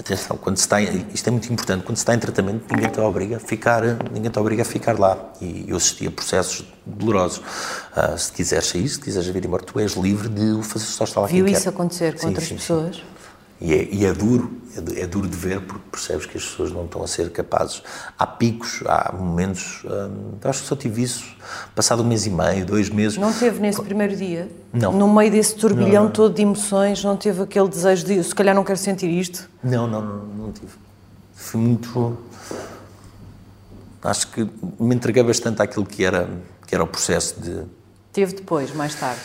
[0.00, 3.00] atenção, quando se está, isto é muito importante, quando se está em tratamento, ninguém te
[3.00, 3.82] obriga a ficar,
[4.12, 5.32] ninguém te obriga a ficar lá.
[5.40, 7.38] E eu assisti a processos dolorosos.
[7.38, 11.04] Uh, se quiseres sair, se quiseres vir embora, tu és livre de o fazer só
[11.04, 11.68] estar lá Viu isso quer.
[11.70, 12.96] acontecer com sim, outras sim, pessoas?
[12.96, 13.02] Sim.
[13.60, 16.72] E é, e é duro, é, é, duro de ver porque percebes que as pessoas
[16.72, 17.82] não estão a ser capazes.
[18.18, 19.82] Há picos, há momentos.
[19.84, 21.36] Hum, acho que só tive isso
[21.74, 23.18] passado um mês e meio, dois meses.
[23.18, 24.48] Não teve nesse primeiro dia?
[24.72, 24.92] Não.
[24.92, 28.54] No meio desse turbilhão não, todo de emoções, não teve aquele desejo de se calhar
[28.54, 29.50] não quero sentir isto?
[29.62, 30.72] Não, não, não, não tive.
[31.34, 32.16] Fui muito.
[34.02, 36.30] Acho que me entreguei bastante àquilo que era,
[36.66, 37.64] que era o processo de.
[38.10, 39.20] Teve depois, mais tarde?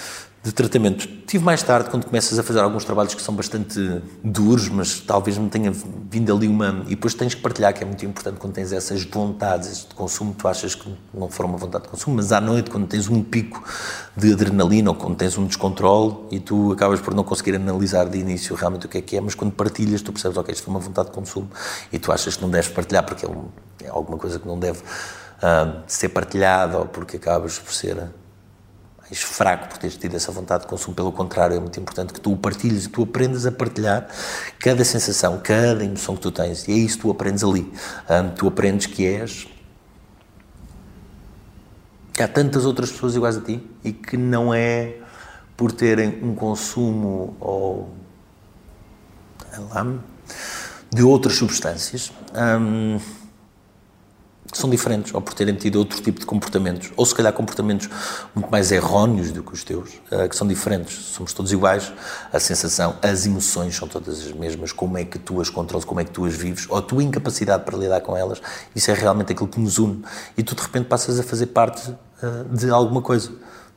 [0.46, 1.08] De tratamento.
[1.26, 3.80] Tive mais tarde, quando começas a fazer alguns trabalhos que são bastante
[4.24, 6.84] duros, mas talvez me tenha vindo ali uma.
[6.86, 10.36] E depois tens que partilhar, que é muito importante quando tens essas vontades de consumo.
[10.38, 13.24] Tu achas que não foram uma vontade de consumo, mas à noite, quando tens um
[13.24, 13.64] pico
[14.16, 18.20] de adrenalina ou quando tens um descontrole e tu acabas por não conseguir analisar de
[18.20, 20.72] início realmente o que é que é, mas quando partilhas, tu percebes, ok, isto foi
[20.72, 21.50] uma vontade de consumo
[21.92, 23.46] e tu achas que não deves partilhar porque é, um,
[23.84, 27.98] é alguma coisa que não deve uh, ser partilhada ou porque acabas por ser
[29.10, 32.20] és fraco por teres tido essa vontade de consumo, pelo contrário, é muito importante que
[32.20, 34.08] tu o partilhes, tu aprendas a partilhar
[34.60, 37.72] cada sensação, cada emoção que tu tens, e é isso que tu aprendes ali.
[38.10, 39.48] Um, tu aprendes que és.
[42.14, 44.96] Que há tantas outras pessoas iguais a ti e que não é
[45.56, 47.90] por terem um consumo ou.
[49.70, 49.86] Lá,
[50.92, 52.12] de outras substâncias.
[52.34, 53.00] Um,
[54.58, 57.90] são diferentes, ou por terem tido outro tipo de comportamentos, ou se calhar comportamentos
[58.34, 60.94] muito mais erróneos do que os teus, uh, que são diferentes.
[60.94, 61.92] Somos todos iguais,
[62.32, 66.00] a sensação, as emoções são todas as mesmas, como é que tu as controlas, como
[66.00, 68.42] é que tu as vives, ou a tua incapacidade para lidar com elas,
[68.76, 70.04] isso é realmente aquilo que nos une.
[70.38, 73.32] E tu de repente passas a fazer parte uh, de alguma coisa.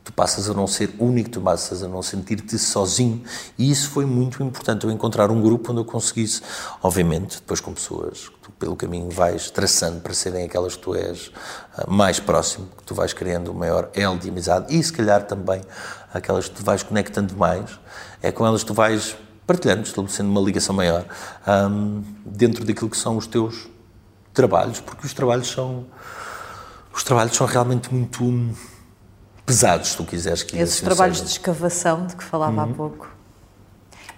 [0.05, 3.23] tu passas a não ser único, tu passas a não sentir-te sozinho.
[3.59, 6.41] E isso foi muito importante, eu encontrar um grupo onde eu conseguisse,
[6.83, 11.91] obviamente, depois com pessoas pelo caminho vais traçando para serem aquelas que tu és uh,
[11.91, 15.63] mais próximo, que tu vais criando o maior elo de amizade e se calhar também
[16.13, 17.79] aquelas que tu vais conectando mais,
[18.23, 19.17] é com elas que tu vais
[19.47, 21.05] partilhando, estabelecendo uma ligação maior
[21.47, 23.69] um, dentro daquilo que são os teus
[24.35, 25.87] trabalhos, porque os trabalhos são
[26.93, 28.55] os trabalhos são realmente muito
[29.47, 31.29] pesados, se tu quiseres que Esses assim trabalhos seja.
[31.29, 32.73] de escavação de que falava uhum.
[32.73, 33.09] há pouco.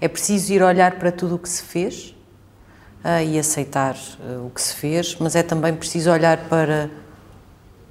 [0.00, 2.16] É preciso ir olhar para tudo o que se fez
[3.24, 6.90] e aceitar uh, o que se fez, mas é também preciso olhar para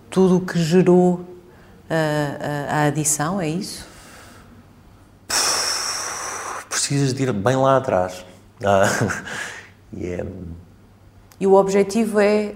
[0.10, 1.26] tudo o que gerou uh,
[2.70, 3.88] a adição, é isso?
[6.70, 8.26] Precisas de ir bem lá atrás.
[8.64, 8.86] Ah,
[9.94, 10.18] e,
[11.40, 12.56] e o objetivo é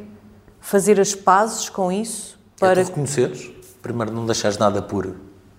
[0.59, 2.81] fazer as pazes com isso é para.
[2.81, 5.13] É reconheceres primeiro não deixares nada por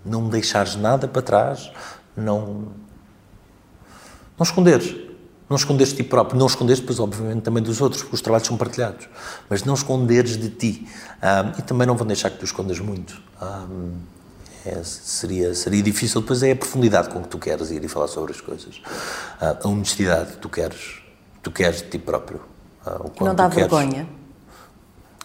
[0.05, 1.71] não deixares nada para trás,
[2.17, 2.73] não
[4.37, 4.97] não esconderes,
[5.49, 8.47] não esconderes de ti próprio, não esconderes depois obviamente também dos outros, porque os trabalhos
[8.47, 9.09] são partilhados,
[9.49, 10.89] mas não esconderes de ti
[11.23, 13.21] um, e também não vão deixar que tu escondas muito.
[13.43, 13.93] Um,
[14.65, 18.09] é, seria, seria difícil, depois é a profundidade com que tu queres ir e falar
[18.09, 18.77] sobre as coisas.
[19.41, 21.03] Uh, a honestidade que tu queres,
[21.43, 22.41] tu queres de ti próprio.
[22.87, 24.09] Uh, não dá vergonha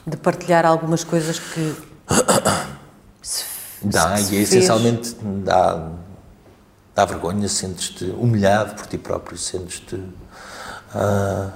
[0.06, 1.76] de partilhar algumas coisas que
[3.82, 5.90] dá, se e é essencialmente dá,
[7.00, 11.50] dá vergonha, sentes-te humilhado por ti próprio, sentes-te uh,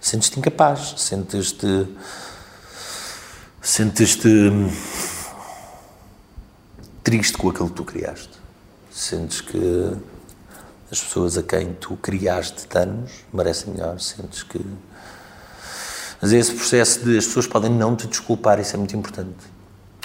[0.00, 1.86] sentes-te incapaz, sentes-te
[3.60, 4.50] sentes-te
[7.02, 8.30] triste com aquilo que tu criaste.
[8.90, 9.92] Sentes que
[10.90, 14.64] as pessoas a quem tu criaste danos merecem melhor, sentes que
[16.22, 19.53] mas é esse processo de as pessoas podem não te desculpar, isso é muito importante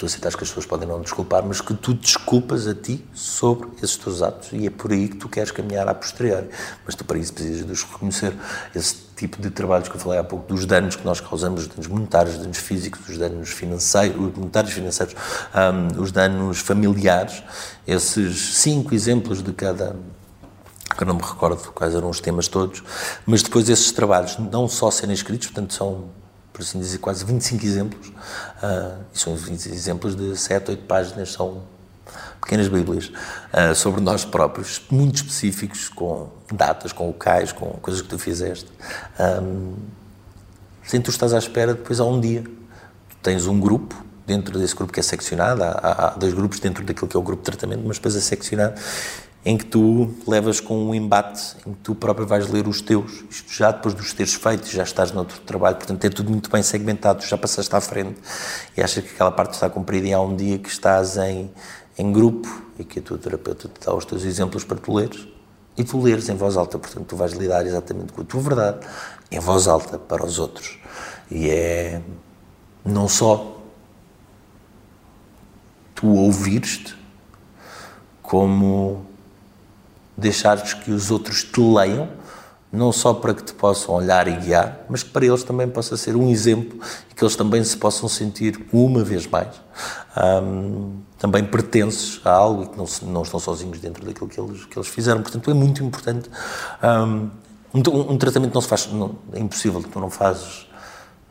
[0.00, 3.68] tu aceitas que as pessoas podem não desculpar, mas que tu desculpas a ti sobre
[3.82, 6.48] esses teus atos e é por aí que tu queres caminhar a posteriori.
[6.86, 8.34] Mas tu para isso precisas de os reconhecer.
[8.74, 11.66] Esse tipo de trabalhos que eu falei há pouco, dos danos que nós causamos, os
[11.66, 15.14] danos monetários, os danos físicos, os danos financeiros, os monetários financeiros,
[15.54, 17.42] um, os danos familiares,
[17.86, 19.96] esses cinco exemplos de cada
[20.96, 22.82] que eu não me recordo quais eram os temas todos,
[23.26, 26.08] mas depois esses trabalhos não só serem escritos, portanto são
[26.60, 28.08] por assim dizer, quase 25 exemplos.
[28.08, 31.62] Uh, e são 20 exemplos de 7, 8 páginas, são
[32.40, 38.08] pequenas bíblias uh, sobre nós próprios, muito específicos, com datas, com locais, com coisas que
[38.08, 38.66] tu fizeste.
[39.18, 39.74] Um,
[40.84, 42.42] sem tu estás à espera, depois há um dia.
[42.42, 46.84] Tu tens um grupo, dentro desse grupo que é seccionado, há, há dois grupos dentro
[46.84, 48.78] daquilo que é o grupo de tratamento, mas depois é seccionado,
[49.44, 53.24] em que tu levas com um embate, em que tu próprio vais ler os teus,
[53.30, 56.62] isto já depois dos teres feito, já estás noutro trabalho, portanto é tudo muito bem
[56.62, 58.20] segmentado, já passaste à frente
[58.76, 61.50] e achas que aquela parte está cumprida e há um dia que estás em,
[61.96, 62.48] em grupo
[62.78, 65.26] e que a tua terapeuta te dá os teus exemplos para tu leres
[65.76, 68.86] e tu leres em voz alta, portanto tu vais lidar exatamente com a tua verdade
[69.30, 70.78] em voz alta para os outros.
[71.30, 72.02] E é
[72.84, 73.58] não só
[75.94, 76.98] tu ouvires-te
[78.22, 79.06] como
[80.20, 82.08] deixares que os outros te leiam,
[82.72, 85.96] não só para que te possam olhar e guiar, mas que para eles também possa
[85.96, 86.78] ser um exemplo
[87.10, 89.60] e que eles também se possam sentir, uma vez mais,
[91.18, 94.78] também pertences a algo e que não, não, estão sozinhos dentro daquilo que eles, que
[94.78, 95.20] eles fizeram.
[95.20, 96.30] Portanto, é muito importante.
[96.82, 97.30] Um,
[97.74, 100.66] um tratamento não se faz, não, é impossível, tu não fazes.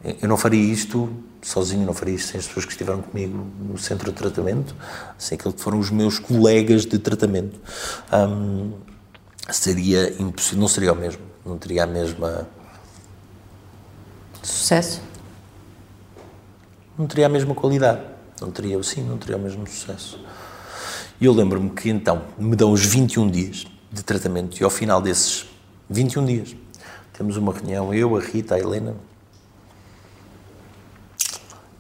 [0.03, 1.09] Eu não faria isto
[1.41, 4.75] sozinho, não faria isto sem as pessoas que estiveram comigo no centro de tratamento,
[5.17, 7.59] sem aqueles que foram os meus colegas de tratamento.
[8.11, 8.73] Um,
[9.49, 12.47] seria impossível, não seria o mesmo, não teria a mesma.
[14.41, 15.01] Sucesso?
[16.97, 18.01] Não teria a mesma qualidade,
[18.41, 20.19] não teria, sim, não teria o mesmo sucesso.
[21.19, 25.01] E eu lembro-me que então me dão os 21 dias de tratamento e ao final
[25.01, 25.45] desses
[25.89, 26.55] 21 dias
[27.13, 28.95] temos uma reunião, eu, a Rita, a Helena,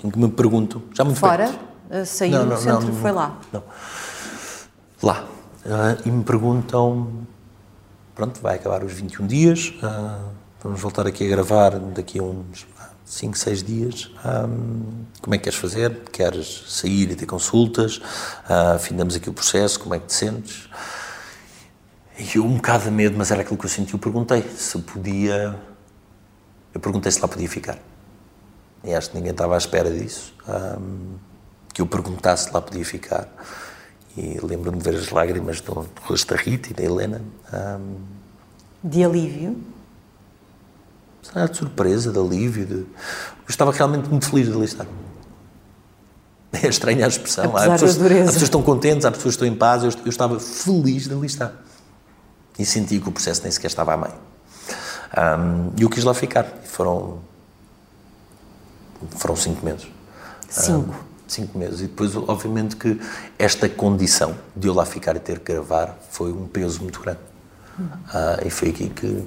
[0.03, 1.47] em que me perguntam, já muito Fora?
[1.47, 3.39] Feito, uh, saiu não, não, do centro, não, foi lá?
[3.51, 3.63] Não.
[5.01, 5.25] Lá.
[5.65, 7.25] Uh, e me perguntam,
[8.15, 10.29] pronto, vai acabar os 21 dias, uh,
[10.63, 12.65] vamos voltar aqui a gravar daqui a uns
[13.09, 14.11] 5, 6 dias.
[14.23, 15.99] Um, como é que queres fazer?
[16.11, 17.97] Queres sair e ter consultas?
[17.97, 20.69] Uh, afindamos aqui o processo, como é que te sentes?
[22.19, 24.77] E eu, um bocado de medo, mas era aquilo que eu senti, eu perguntei se
[24.79, 25.59] podia.
[26.71, 27.79] Eu perguntei se lá podia ficar.
[28.83, 30.33] E acho que ninguém estava à espera disso.
[30.47, 31.15] Um,
[31.73, 33.27] que eu perguntasse se lá podia ficar.
[34.17, 37.21] E lembro-me de ver as lágrimas do, do rosto da Rita e da Helena.
[37.53, 37.97] Um,
[38.83, 39.57] de alívio?
[41.21, 42.65] De surpresa, de alívio.
[42.65, 42.73] De...
[42.73, 42.87] Eu
[43.49, 44.87] estava realmente muito feliz de ali estar.
[46.51, 47.55] É estranha a expressão.
[47.55, 49.83] Há pessoas, há pessoas, que estão contentes, há pessoas que estão em paz.
[49.83, 51.53] Eu, eu estava feliz de ali estar.
[52.57, 54.13] E senti que o processo nem sequer estava a meio.
[55.15, 56.45] Um, e eu quis lá ficar.
[56.63, 57.19] E foram.
[59.11, 59.87] Foram cinco meses.
[60.49, 60.91] Cinco.
[60.91, 60.93] Um,
[61.27, 61.81] cinco meses.
[61.81, 62.99] E depois, obviamente, que
[63.37, 67.19] esta condição de eu lá ficar e ter que gravar foi um peso muito grande.
[67.79, 69.25] Uh, e foi aqui que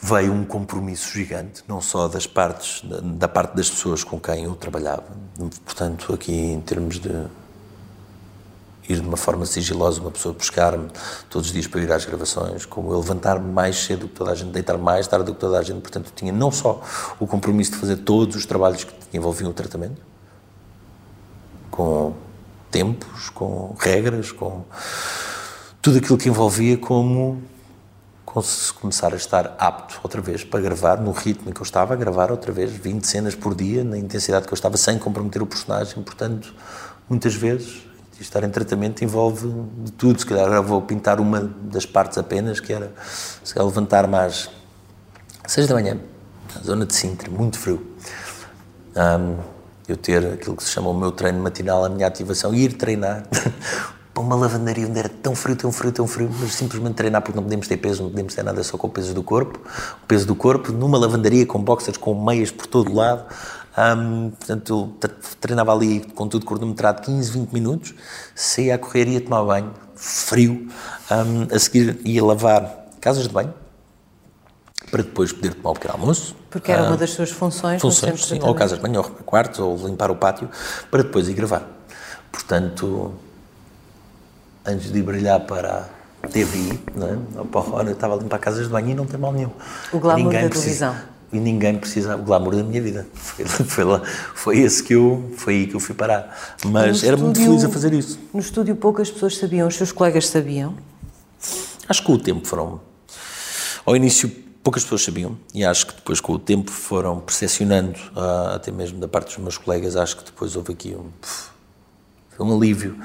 [0.00, 4.54] veio um compromisso gigante, não só das partes, da parte das pessoas com quem eu
[4.54, 5.04] trabalhava.
[5.64, 7.10] Portanto, aqui em termos de
[8.92, 10.88] ir de uma forma sigilosa, uma pessoa buscar-me
[11.28, 14.32] todos os dias para ir às gravações, como eu levantar-me mais cedo do que toda
[14.32, 16.82] a gente, deitar mais tarde do que toda a gente, portanto, tinha não só
[17.18, 20.00] o compromisso de fazer todos os trabalhos que envolviam o tratamento,
[21.70, 22.14] com
[22.70, 24.64] tempos, com regras, com
[25.80, 27.42] tudo aquilo que envolvia como
[28.80, 32.30] começar a estar apto outra vez para gravar no ritmo que eu estava a gravar
[32.30, 36.00] outra vez 20 cenas por dia, na intensidade que eu estava, sem comprometer o personagem.
[36.02, 36.54] Portanto,
[37.08, 37.82] muitas vezes,
[38.22, 39.48] estar em tratamento envolve
[39.84, 40.18] de tudo.
[40.20, 42.92] Se calhar agora vou pintar uma das partes apenas, que era
[43.42, 44.50] se calhar levantar-me às
[45.46, 45.98] 6 da manhã,
[46.54, 47.84] na zona de Sintra, muito frio.
[48.96, 49.36] Um,
[49.88, 52.74] eu ter aquilo que se chama o meu treino matinal, a minha ativação, e ir
[52.74, 53.24] treinar
[54.14, 57.36] para uma lavandaria onde era tão frio, tão frio, tão frio, mas simplesmente treinar porque
[57.36, 59.58] não podemos ter peso, não podemos ter nada só com o peso do corpo,
[60.02, 63.24] o peso do corpo, numa lavandaria com boxers, com meias por todo lado.
[63.80, 64.92] Um, portanto,
[65.40, 67.94] treinava ali com tudo cronometrado 15, 20 minutos,
[68.34, 70.68] saía a correr, ia tomar banho, frio,
[71.10, 73.54] um, a seguir ia lavar casas de banho,
[74.90, 76.36] para depois poder tomar o pequeno almoço.
[76.50, 77.80] Porque era uma das suas funções.
[77.80, 80.50] Funções, sim, ou casas de banho, ou quartos, ou limpar o pátio,
[80.90, 81.66] para depois ir gravar.
[82.30, 83.14] Portanto,
[84.66, 85.88] antes de brilhar para
[86.22, 87.44] a TV, não é?
[87.44, 89.50] Para eu estava a limpar casas de banho e não tem mal nenhum.
[89.92, 91.19] O glamour ninguém da precisa, televisão.
[91.32, 93.06] E ninguém precisa, o glamour da minha vida.
[93.14, 94.02] Foi, foi, lá,
[94.34, 96.56] foi esse que eu, foi aí que eu fui parar.
[96.64, 98.18] Mas era estúdio, muito feliz a fazer isso.
[98.34, 100.74] No estúdio poucas pessoas sabiam, os seus colegas sabiam?
[101.88, 102.80] Acho que com o tempo foram...
[103.86, 104.28] Ao início
[104.62, 108.98] poucas pessoas sabiam e acho que depois com o tempo foram percepcionando, uh, até mesmo
[108.98, 111.10] da parte dos meus colegas, acho que depois houve aqui um,
[112.44, 112.98] um alívio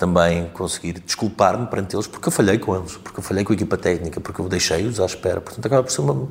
[0.00, 3.54] também conseguir desculpar-me perante eles porque eu falhei com eles, porque eu falhei com a
[3.54, 5.42] equipa técnica, porque eu deixei-os à espera.
[5.42, 6.26] Portanto, acaba por ser uma.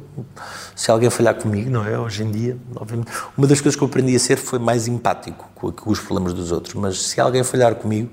[0.75, 1.97] Se alguém falhar comigo, não é?
[1.99, 3.11] Hoje em dia, obviamente.
[3.37, 6.51] Uma das coisas que eu aprendi a ser foi mais empático com, os problemas dos
[6.51, 6.73] outros.
[6.73, 8.09] Mas se alguém falhar comigo,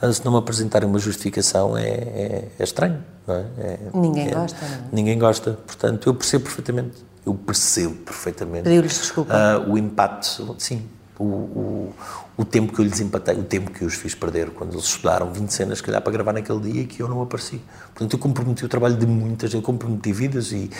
[0.00, 3.46] ah, se não me apresentarem uma justificação, é, é, é estranho, não é?
[3.58, 4.80] é ninguém é, gosta, não é?
[4.92, 5.58] Ninguém gosta.
[5.66, 7.04] Portanto, eu percebo perfeitamente.
[7.26, 8.62] Eu percebo perfeitamente.
[8.62, 9.34] Pediu-lhes desculpa.
[9.34, 10.88] Uh, o impacto, sim
[11.20, 11.94] o, o,
[12.38, 14.86] o, tempo que eu lhes empatei, o tempo que eu os fiz perder quando eles
[14.86, 17.60] estudaram 20 cenas, se calhar, para gravar naquele dia e que eu não apareci.
[17.92, 20.70] Portanto, eu comprometi o trabalho de muitas, eu comprometi vidas e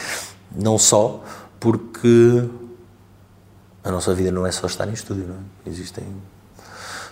[0.57, 1.22] não só
[1.61, 2.49] porque
[3.84, 5.70] a nossa vida não é só estar em estúdio, não é?
[5.70, 6.05] Existem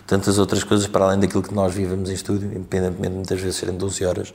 [0.07, 3.57] tantas outras coisas para além daquilo que nós vivemos em estúdio, independentemente de muitas vezes
[3.57, 4.33] serem 12 horas.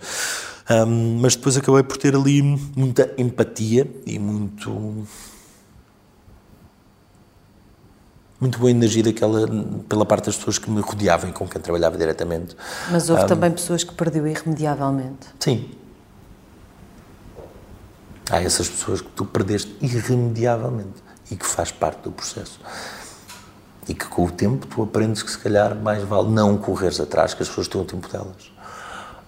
[0.69, 2.41] Um, mas depois acabei por ter ali
[2.75, 5.05] muita empatia e muito
[8.43, 9.47] muito boa energia daquela,
[9.87, 12.57] pela parte das pessoas que me rodeavam e com quem trabalhava diretamente.
[12.91, 15.27] Mas houve um, também pessoas que perdeu irremediavelmente.
[15.39, 15.71] Sim.
[18.29, 22.59] Há essas pessoas que tu perdeste irremediavelmente e que faz parte do processo.
[23.87, 27.33] E que com o tempo tu aprendes que se calhar mais vale não correres atrás,
[27.33, 28.51] que as pessoas estão o tempo delas.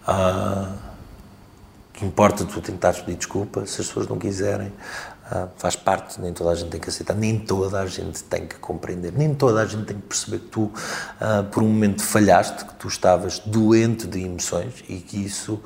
[0.05, 0.73] Ah,
[1.93, 4.73] que importa tu tentares pedir desculpa se as pessoas não quiserem.
[5.27, 8.45] Ah, faz parte, nem toda a gente tem que aceitar, nem toda a gente tem
[8.45, 10.71] que compreender, nem toda a gente tem que perceber que tu,
[11.19, 15.59] ah, por um momento, falhaste, que tu estavas doente de emoções e que isso,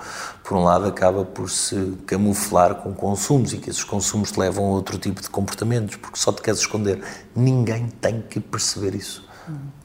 [0.45, 4.63] por um lado, acaba por se camuflar com consumos e que esses consumos te levam
[4.65, 7.03] a outro tipo de comportamentos, porque só te queres esconder.
[7.35, 9.27] Ninguém tem que perceber isso.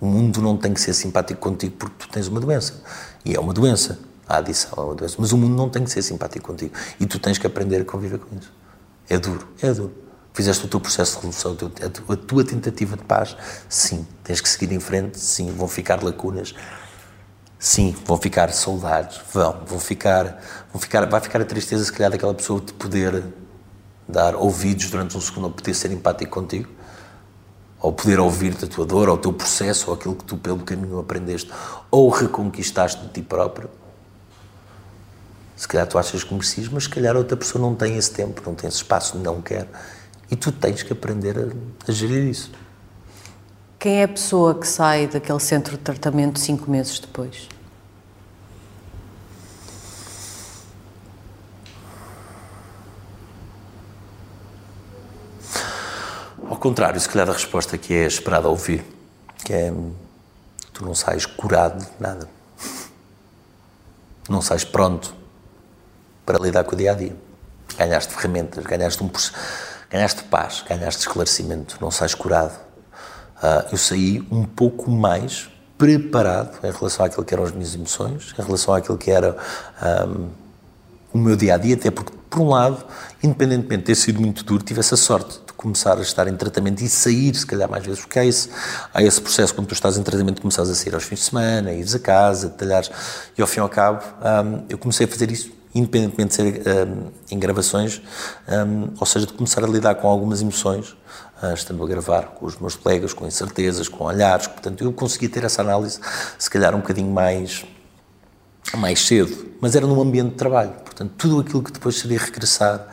[0.01, 2.83] O mundo não tem que ser simpático contigo porque tu tens uma doença.
[3.25, 3.99] E é uma doença.
[4.29, 5.17] A adição é uma doença.
[5.19, 6.75] Mas o mundo não tem que ser simpático contigo.
[7.01, 8.53] E tu tens que aprender a conviver com isso.
[9.09, 10.05] É duro, é duro.
[10.33, 11.57] Fizeste o teu processo de resolução,
[12.09, 13.37] a tua tentativa de paz,
[13.69, 14.07] sim.
[14.25, 15.53] Tens que seguir em frente, sim.
[15.53, 16.55] Vão ficar lacunas,
[17.59, 17.95] sim.
[18.05, 19.63] Vão ficar saudades, vão.
[19.65, 20.43] Vão ficar,
[20.73, 23.23] vão ficar, vai ficar a tristeza, se calhar, daquela pessoa de poder
[24.09, 26.69] dar ouvidos durante um segundo, ou poder ser empático contigo,
[27.81, 30.65] ou poder ouvir-te a tua dor, ou o teu processo, ou aquilo que tu pelo
[30.65, 31.51] caminho aprendeste,
[31.91, 33.71] ou reconquistaste de ti próprio
[35.57, 38.43] se calhar tu achas que mereces, mas se calhar outra pessoa não tem esse tempo,
[38.45, 39.69] não tem esse espaço, não quer.
[40.31, 42.51] E tu tens que aprender a, a gerir isso.
[43.79, 47.49] Quem é a pessoa que sai daquele centro de tratamento cinco meses depois?
[56.49, 58.85] Ao contrário, se calhar a resposta que é esperada ouvir,
[59.45, 59.73] que é
[60.73, 62.29] tu não sais curado de nada.
[64.29, 65.24] Não sais pronto
[66.25, 67.17] para lidar com o dia a dia.
[67.77, 69.11] Ganhaste ferramentas, ganhaste, um,
[69.91, 72.55] ganhaste paz, ganhaste esclarecimento, não sais curado.
[73.37, 78.35] Uh, eu saí um pouco mais preparado em relação àquilo que eram as minhas emoções,
[78.39, 79.37] em relação àquilo que era
[80.09, 80.29] um,
[81.13, 82.85] o meu dia a dia, até porque, por um lado,
[83.23, 86.83] independentemente de ter sido muito duro, tive essa sorte de começar a estar em tratamento
[86.83, 88.49] e sair, se calhar, mais vezes, porque há esse,
[88.93, 91.73] há esse processo, quando tu estás em tratamento, começas a sair aos fins de semana,
[91.73, 92.91] ires a casa, detalhares,
[93.37, 96.63] e ao fim e ao cabo, um, eu comecei a fazer isso independentemente de ser
[96.87, 98.01] um, em gravações,
[98.49, 100.91] um, ou seja, de começar a lidar com algumas emoções,
[101.43, 105.29] uh, estando a gravar com os meus colegas, com incertezas, com olhares, portanto eu consegui
[105.29, 105.99] ter essa análise,
[106.39, 107.65] se calhar um bocadinho mais,
[108.77, 112.87] mais cedo, mas era num ambiente de trabalho, portanto tudo aquilo que depois seria regressar,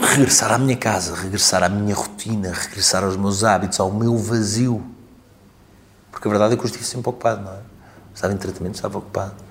[0.00, 4.84] regressar à minha casa, regressar à minha rotina, regressar aos meus hábitos, ao meu vazio,
[6.12, 7.58] porque a verdade é que eu estive sempre ocupado, não é?
[8.14, 9.47] Estava em tratamento, estava ocupado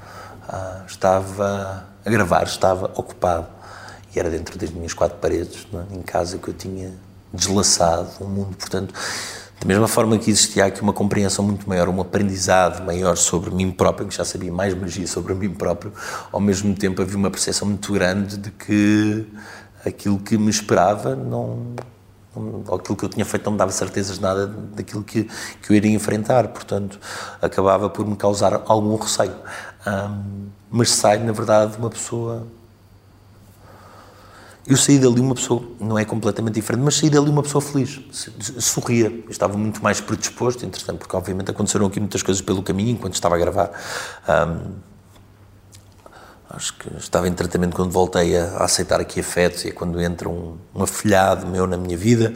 [0.47, 3.47] ah, estava a gravar, estava ocupado.
[4.15, 5.95] E era dentro das minhas quatro paredes, é?
[5.95, 6.93] em casa, que eu tinha
[7.33, 8.55] deslaçado o mundo.
[8.55, 8.93] Portanto,
[9.59, 13.71] da mesma forma que existia aqui uma compreensão muito maior, um aprendizado maior sobre mim
[13.71, 15.91] próprio, que já sabia mais magia sobre mim próprio,
[16.31, 19.27] ao mesmo tempo havia uma percepção muito grande de que
[19.85, 21.75] aquilo que me esperava não,
[22.71, 25.75] aquilo que eu tinha feito não me dava certezas de nada daquilo que, que eu
[25.75, 26.99] iria enfrentar, portanto,
[27.41, 29.35] acabava por me causar algum receio.
[29.88, 32.45] Um, mas sai, na verdade, uma pessoa.
[34.67, 38.01] Eu saí dali uma pessoa, não é completamente diferente, mas saí dali uma pessoa feliz,
[38.59, 39.23] sorria.
[39.29, 43.35] Estava muito mais predisposto, entretanto, porque obviamente aconteceram aqui muitas coisas pelo caminho enquanto estava
[43.35, 43.71] a gravar.
[44.27, 44.73] Um,
[46.49, 50.01] acho que estava em tratamento quando voltei a, a aceitar aqui afetos e é quando
[50.01, 52.33] entra um, um afilhado meu na minha vida.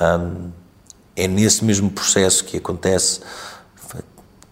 [0.00, 0.52] Um,
[1.16, 3.20] é nesse mesmo processo que acontece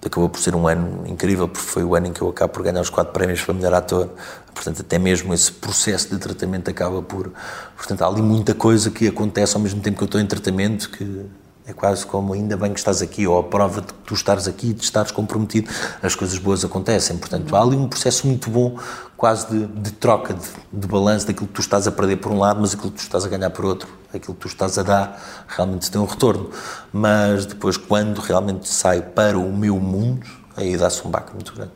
[0.06, 2.62] acabou por ser um ano incrível, porque foi o ano em que eu acabo por
[2.62, 4.10] ganhar os quatro prémios para melhor ator.
[4.54, 7.32] Portanto, até mesmo esse processo de tratamento acaba por.
[7.76, 10.90] Portanto, há ali muita coisa que acontece ao mesmo tempo que eu estou em tratamento
[10.90, 11.26] que
[11.66, 14.48] é quase como ainda bem que estás aqui, ou a prova de que tu estares
[14.48, 15.70] aqui, de estares comprometido,
[16.02, 17.16] as coisas boas acontecem.
[17.16, 18.78] Portanto, há ali um processo muito bom,
[19.16, 22.38] quase de, de troca, de, de balanço daquilo que tu estás a perder por um
[22.38, 23.88] lado, mas aquilo que tu estás a ganhar por outro.
[24.12, 26.50] Aquilo que tu estás a dar realmente tem um retorno.
[26.92, 31.72] Mas depois, quando realmente sai para o meu mundo, aí dá-se um baque muito grande.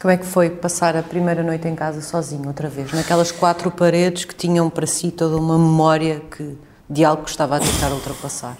[0.00, 2.92] Como é que foi passar a primeira noite em casa sozinho, outra vez?
[2.92, 6.56] Naquelas quatro paredes que tinham para si toda uma memória que,
[6.88, 8.56] de algo que estava a tentar ultrapassar?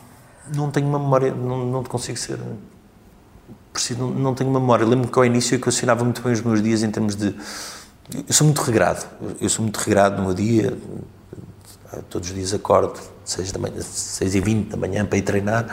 [0.55, 2.39] Não tenho uma memória, não, não consigo ser.
[3.73, 4.85] Preciso, não, não tenho memória.
[4.85, 7.35] Lembro-me que ao início eu equacionava muito bem os meus dias em termos de.
[8.27, 9.05] Eu sou muito regrado.
[9.41, 10.77] Eu sou muito regrado no meu dia.
[12.11, 15.67] Todos os dias acordo 6, da manhã, 6 e 20 da manhã para ir treinar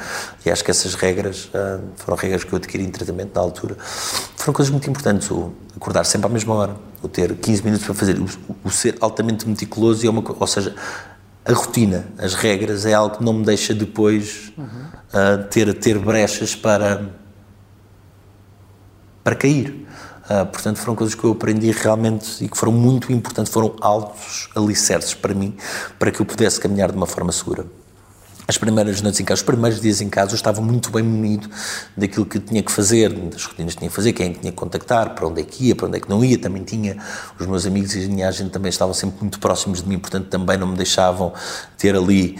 [0.45, 3.77] e acho que essas regras ah, foram regras que eu adquiri em tratamento na altura.
[3.79, 5.29] Foram coisas muito importantes.
[5.31, 8.27] O acordar sempre à mesma hora, o ter 15 minutos para fazer, o,
[8.63, 10.75] o ser altamente meticuloso, e é uma, ou seja,
[11.45, 14.65] a rotina, as regras, é algo que não me deixa depois uhum.
[14.65, 17.09] uh, ter, ter brechas para,
[19.23, 19.85] para cair.
[20.25, 24.49] Uh, portanto, foram coisas que eu aprendi realmente e que foram muito importantes, foram altos
[24.55, 25.55] alicerces para mim,
[25.99, 27.65] para que eu pudesse caminhar de uma forma segura
[28.47, 31.49] as primeiras noites em casa, os primeiros dias em casa, eu estava muito bem munido
[31.97, 35.15] daquilo que tinha que fazer, das rotinas que tinha que fazer, quem tinha que contactar,
[35.15, 36.37] para onde é que ia, para onde é que não ia.
[36.37, 36.97] Também tinha
[37.39, 40.27] os meus amigos e a minha gente também estavam sempre muito próximos de mim, portanto
[40.27, 41.33] também não me deixavam
[41.77, 42.39] ter ali.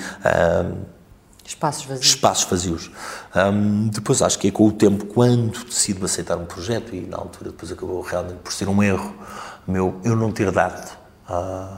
[1.45, 2.05] Espaços vazios.
[2.07, 2.91] Espaços vazios.
[3.35, 7.17] Um, depois acho que é com o tempo, quando decido aceitar um projeto, e na
[7.17, 9.13] altura depois acabou realmente por ser um erro
[9.67, 10.91] meu, eu não ter dado,
[11.29, 11.77] uh,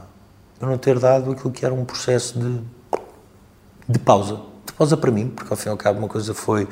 [0.60, 2.62] eu não ter dado aquilo que era um processo de
[3.88, 4.42] de pausa.
[4.66, 6.68] De pausa para mim, porque ao fim e ao cabo uma coisa foi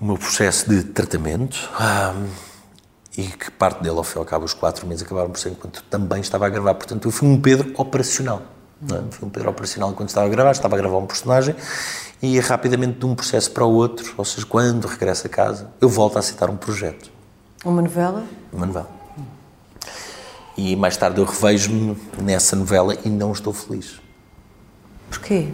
[0.00, 1.70] o meu processo de tratamento
[3.16, 5.50] e que parte dele, ao fim e ao cabo, os quatro meses acabaram por ser
[5.50, 6.74] enquanto também estava a gravar.
[6.74, 8.42] Portanto, eu fui um Pedro operacional.
[8.80, 9.02] Não é?
[9.10, 11.54] Fui um Pedro operacional enquanto estava a gravar, estava a gravar um personagem
[12.20, 15.88] e rapidamente de um processo para o outro, ou seja, quando regresso a casa, eu
[15.88, 17.10] volto a aceitar um projeto.
[17.64, 18.24] Uma novela?
[18.52, 18.90] Uma novela.
[20.56, 24.00] E mais tarde eu revejo-me nessa novela e não estou feliz.
[25.08, 25.52] Porquê?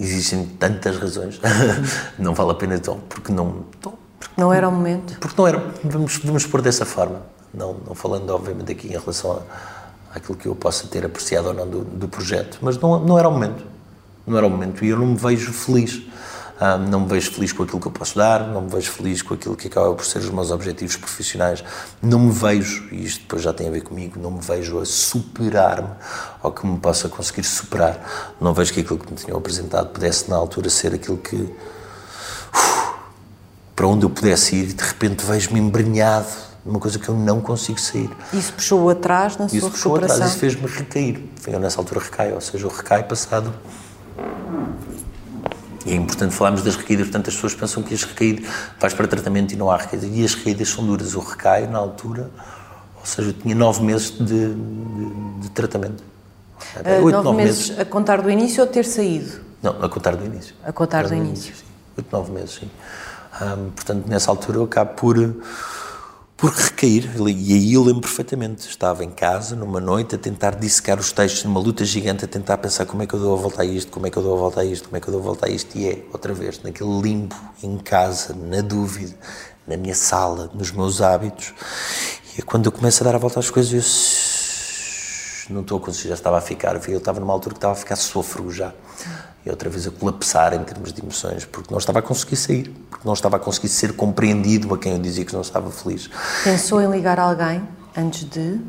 [0.00, 1.40] Existem tantas razões,
[2.18, 3.64] não vale a pena então, porque não.
[3.80, 5.18] Porque não era o momento.
[5.18, 5.72] Porque não era.
[5.84, 7.22] Vamos, vamos pôr dessa forma.
[7.52, 11.54] Não, não falando, obviamente, aqui em relação a, àquilo que eu possa ter apreciado ou
[11.54, 13.64] não do, do projeto, mas não, não era o momento.
[14.26, 16.02] Não era o momento e eu não me vejo feliz.
[16.60, 19.22] Ah, não me vejo feliz com aquilo que eu posso dar, não me vejo feliz
[19.22, 21.64] com aquilo que acaba por ser os meus objetivos profissionais,
[22.02, 24.84] não me vejo, e isto depois já tem a ver comigo, não me vejo a
[24.84, 25.88] superar-me
[26.42, 30.28] ou que me possa conseguir superar, não vejo que aquilo que me tinham apresentado pudesse
[30.28, 32.90] na altura ser aquilo que uf,
[33.74, 36.28] para onde eu pudesse ir e de repente vejo-me embrenhado
[36.62, 38.10] numa coisa que eu não consigo sair.
[38.34, 40.16] Isso puxou atrás na isso sua puxou recuperação?
[40.16, 41.24] atrás, isso fez-me recair.
[41.46, 43.50] Eu nessa altura recai, ou seja, eu recai passado
[45.84, 48.44] e é importante falarmos das recaídas, portanto as pessoas pensam que as recaídas
[48.78, 50.10] vais para tratamento e não há recaídas.
[50.12, 51.14] E as recaídas são duras.
[51.14, 52.30] Eu recaio na altura,
[52.98, 54.50] ou seja, eu tinha nove meses de, de,
[55.40, 56.02] de tratamento.
[56.76, 59.40] Uh, oito, nove, nove meses, meses, a contar do início ou ter saído?
[59.62, 60.54] Não, a contar do início.
[60.62, 61.48] A contar do, do início.
[61.48, 61.54] início.
[61.56, 61.64] sim.
[61.96, 62.70] Oito, nove meses, sim.
[63.40, 65.16] Um, portanto, nessa altura eu acabo por
[66.40, 67.10] por recair.
[67.28, 68.66] E aí eu lembro perfeitamente.
[68.66, 72.56] Estava em casa, numa noite, a tentar dissecar os textos, numa luta gigante, a tentar
[72.58, 74.34] pensar como é que eu dou a volta a isto, como é que eu dou
[74.34, 75.76] a volta a isto, como é que eu dou a volta a isto.
[75.76, 79.14] E é, outra vez, naquele limbo, em casa, na dúvida,
[79.66, 81.52] na minha sala, nos meus hábitos.
[82.36, 85.80] E é quando eu começo a dar a volta às coisas, eu não estou a
[85.80, 86.80] conseguir, já estava a ficar.
[86.88, 88.72] Eu estava numa altura que estava a ficar sôfrego já
[89.44, 92.74] e outra vez a colapsar em termos de emoções, porque não estava a conseguir sair,
[92.90, 96.10] porque não estava a conseguir ser compreendido a quem eu dizia que não estava feliz.
[96.44, 97.62] Pensou em ligar alguém
[97.96, 98.60] antes de?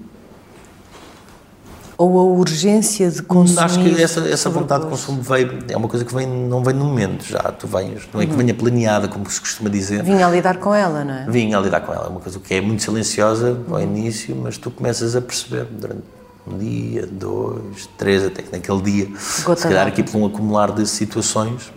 [1.97, 3.59] Ou a urgência de consumir?
[3.59, 6.73] Acho que essa, essa vontade de consumo veio, é uma coisa que vem, não vem
[6.73, 8.37] no momento já, tu vens, não é que uhum.
[8.37, 10.01] venha planeada, como se costuma dizer.
[10.01, 11.25] Vinha a lidar com ela, não é?
[11.29, 14.57] Vinha a lidar com ela, é uma coisa que é muito silenciosa ao início, mas
[14.57, 16.01] tu começas a perceber durante
[16.47, 19.05] um dia, dois, três, até que naquele dia,
[19.43, 21.71] Gota se calhar aqui por um acumular de situações,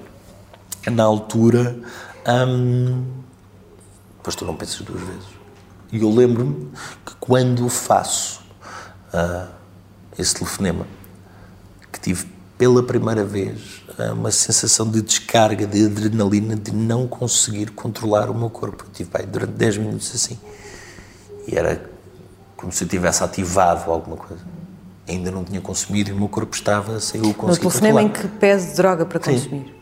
[0.90, 1.76] na altura,
[2.26, 3.04] hum,
[4.16, 5.26] depois tu não pensas duas vezes.
[5.92, 6.70] E eu lembro-me
[7.04, 8.42] que quando faço
[9.12, 9.48] uh,
[10.18, 10.86] esse telefonema,
[11.92, 12.26] que tive
[12.58, 18.34] pela primeira vez uh, uma sensação de descarga de adrenalina de não conseguir controlar o
[18.34, 18.84] meu corpo.
[18.84, 20.38] Eu tive pai, durante 10 minutos assim.
[21.46, 21.93] E era
[22.56, 24.42] como se eu tivesse ativado alguma coisa.
[25.06, 28.08] Ainda não tinha consumido e o meu corpo estava sem o conseguir No telefonema em
[28.08, 29.66] que pese droga para consumir.
[29.66, 29.74] Sim.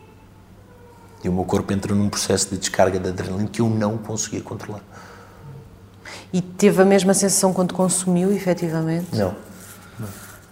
[1.24, 4.40] E o meu corpo entrou num processo de descarga de adrenalina que eu não conseguia
[4.40, 4.82] controlar.
[6.32, 9.14] E teve a mesma sensação quando consumiu, efetivamente?
[9.16, 9.34] Não.
[9.98, 10.08] Não,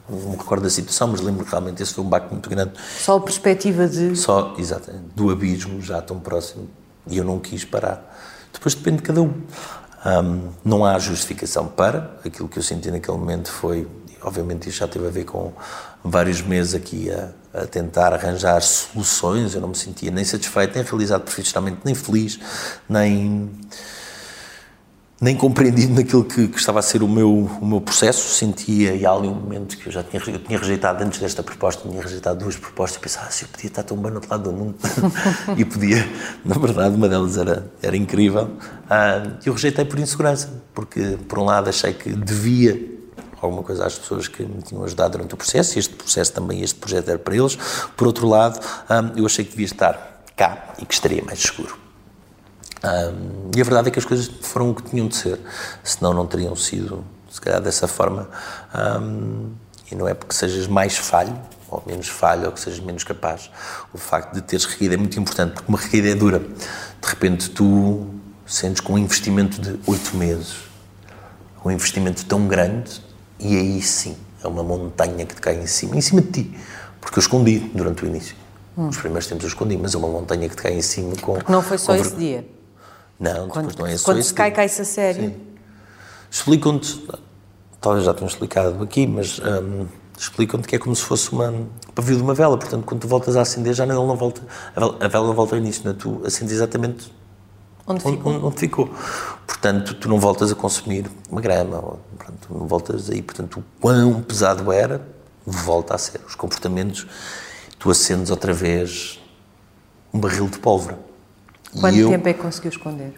[0.08, 2.72] não me recordo da situação, mas lembro que realmente esse foi um baque muito grande.
[2.98, 4.14] Só a perspectiva de...
[4.14, 6.68] Só, exatamente, do abismo já tão próximo.
[7.08, 8.06] E eu não quis parar.
[8.52, 9.32] Depois depende de cada um.
[10.04, 12.18] Um, não há justificação para.
[12.24, 13.86] Aquilo que eu senti naquele momento foi,
[14.22, 15.52] obviamente, isto já teve a ver com
[16.02, 19.54] vários meses aqui a, a, tentar arranjar soluções.
[19.54, 22.38] Eu não me sentia nem satisfeito, nem realizado profissionalmente, nem feliz,
[22.88, 23.50] nem
[25.20, 28.34] nem compreendido naquilo que, que, estava a ser o meu, o meu processo.
[28.34, 31.42] Sentia, e há ali um momento que eu já tinha, eu tinha rejeitado, antes desta
[31.42, 34.16] proposta, tinha rejeitado duas propostas e pensava, ah, se eu podia estar tão bem no
[34.16, 34.76] outro lado do mundo.
[35.58, 36.08] e podia,
[36.42, 38.50] na verdade, uma delas era, era incrível.
[38.88, 42.98] Ah, eu rejeitei por insegurança, porque, por um lado, achei que devia
[43.42, 46.62] alguma coisa às pessoas que me tinham ajudado durante o processo, e este processo também,
[46.62, 47.58] este projeto era para eles.
[47.94, 48.58] Por outro lado,
[48.88, 51.89] ah, eu achei que devia estar cá e que estaria mais seguro.
[52.82, 55.38] Um, e a verdade é que as coisas foram o que tinham de ser,
[55.84, 58.28] senão não teriam sido, se calhar, dessa forma.
[58.74, 59.50] Um,
[59.90, 61.36] e não é porque sejas mais falho,
[61.68, 63.50] ou menos falho, ou que sejas menos capaz.
[63.92, 66.38] O facto de teres recaída é muito importante, porque uma recaída é dura.
[66.38, 68.06] De repente, tu
[68.46, 70.56] sentes com um investimento de oito meses,
[71.64, 73.02] um investimento tão grande,
[73.38, 76.58] e aí sim, é uma montanha que te cai em cima, em cima de ti.
[77.00, 78.36] Porque eu escondi durante o início.
[78.76, 78.88] Hum.
[78.88, 81.34] Os primeiros tempos eu escondi, mas é uma montanha que te cai em cima com.
[81.34, 82.46] Porque não foi só esse dia.
[83.20, 85.36] Não, quando, depois não é só Quando se cai, cai-se a sério.
[86.30, 87.06] Explicam-te,
[87.78, 89.86] talvez já tenham explicado aqui, mas um,
[90.18, 93.08] explicam-te que é como se fosse uma, um pavio de uma vela, portanto, quando tu
[93.08, 94.40] voltas a acender, já não volta,
[94.74, 95.94] a vela, a vela volta ao início, não é?
[95.94, 97.12] tu acendes exatamente
[97.86, 98.32] onde ficou.
[98.32, 98.90] Onde, onde, ficou.
[99.46, 103.64] Portanto, tu não voltas a consumir uma grama, ou, portanto, não voltas aí, portanto, o
[103.78, 105.06] quão pesado era,
[105.44, 106.22] volta a ser.
[106.26, 107.06] Os comportamentos,
[107.78, 109.20] tu acendes outra vez
[110.14, 111.09] um barril de pólvora
[111.78, 113.14] Quanto tempo é que conseguiu esconder?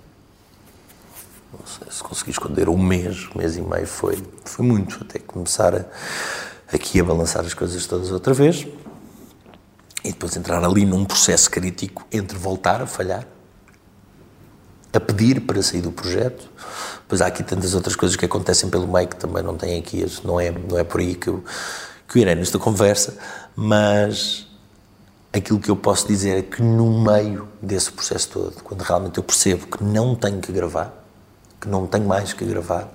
[1.52, 5.18] Não sei se consegui esconder um mês, um mês e meio foi, foi muito, até
[5.18, 5.84] começar a,
[6.72, 8.66] aqui a balançar as coisas todas outra vez
[10.04, 13.26] e depois entrar ali num processo crítico entre voltar a falhar,
[14.92, 16.50] a pedir para sair do projeto.
[17.06, 20.04] Pois há aqui tantas outras coisas que acontecem pelo meio que também não tem aqui,
[20.24, 21.44] não é, não é por aí que eu,
[22.08, 23.16] que eu irei nesta conversa,
[23.54, 24.46] mas
[25.32, 29.24] aquilo que eu posso dizer é que no meio desse processo todo, quando realmente eu
[29.24, 30.92] percebo que não tenho que gravar,
[31.60, 32.88] que não tenho mais que gravar,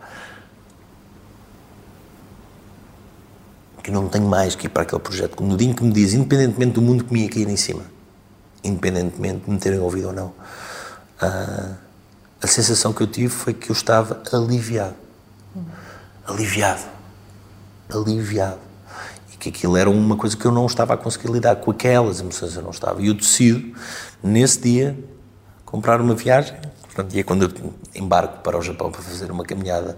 [3.84, 6.14] que não tenho mais que ir para aquele projeto, no dia em que me diz,
[6.14, 7.84] independentemente do mundo que me ia cair em cima,
[8.64, 10.28] independentemente de me terem ouvido ou não.
[11.22, 11.76] Uh,
[12.42, 14.96] a sensação que eu tive foi que eu estava aliviado.
[16.28, 16.84] Aliviado.
[17.90, 18.67] Aliviado.
[19.40, 22.56] Que aquilo era uma coisa que eu não estava a conseguir lidar com aquelas emoções,
[22.56, 23.02] eu não estava.
[23.02, 23.74] E eu decido,
[24.24, 24.98] nesse dia,
[25.66, 26.56] comprar uma viagem.
[26.84, 29.98] Portanto, e é quando eu embarco para o Japão para fazer uma caminhada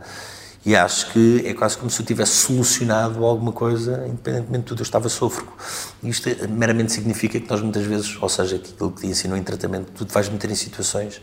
[0.65, 4.79] e acho que é quase como se eu tivesse solucionado alguma coisa, independentemente de tudo.
[4.79, 5.47] Eu estava sofro.
[6.03, 9.91] Isto meramente significa que nós muitas vezes, ou seja, aquilo que te ensinou em tratamento,
[9.93, 11.21] tu te vais meter em situações.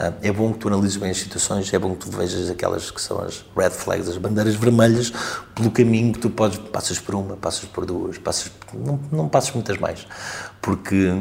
[0.00, 2.90] Ah, é bom que tu analises bem as situações, é bom que tu vejas aquelas
[2.90, 5.12] que são as red flags, as bandeiras vermelhas,
[5.54, 9.52] pelo caminho que tu podes, passas por uma, passas por duas, passas, não, não passas
[9.52, 10.06] muitas mais,
[10.62, 11.12] porque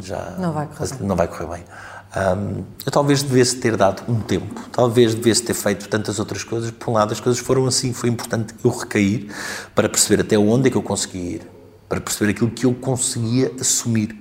[0.00, 1.08] já não vai correr bem.
[1.08, 1.64] Não vai correr bem.
[2.16, 6.70] Um, eu talvez devesse ter dado um tempo, talvez devesse ter feito tantas outras coisas.
[6.70, 9.30] Por um lado, as coisas foram assim, foi importante eu recair
[9.74, 11.50] para perceber até onde é que eu conseguia ir,
[11.86, 14.18] para perceber aquilo que eu conseguia assumir,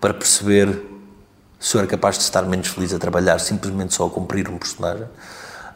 [0.00, 0.76] para perceber
[1.60, 4.58] se eu era capaz de estar menos feliz a trabalhar simplesmente só a cumprir um
[4.58, 5.06] personagem,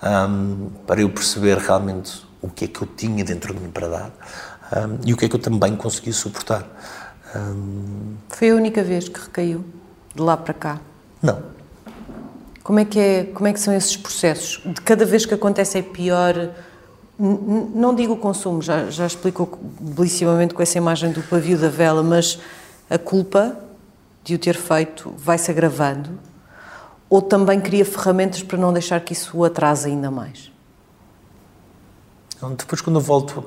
[0.02, 3.86] um, para eu perceber realmente o que é que eu tinha dentro de mim para
[3.86, 4.10] dar
[4.72, 6.66] um, e o que é que eu também conseguia suportar.
[8.28, 9.64] Foi a única vez que recaiu,
[10.12, 10.80] de lá para cá?
[11.22, 11.59] Não.
[12.62, 14.60] Como é que, é, como é que são esses processos?
[14.64, 16.50] De cada vez que acontece é pior?
[17.18, 22.02] Não digo o consumo, já, já explicou belissimamente com essa imagem do pavio da vela,
[22.02, 22.38] mas
[22.88, 23.56] a culpa
[24.24, 26.10] de o ter feito vai-se agravando?
[27.08, 30.50] Ou também cria ferramentas para não deixar que isso o atrase ainda mais?
[32.36, 33.44] Então, depois, quando eu volto,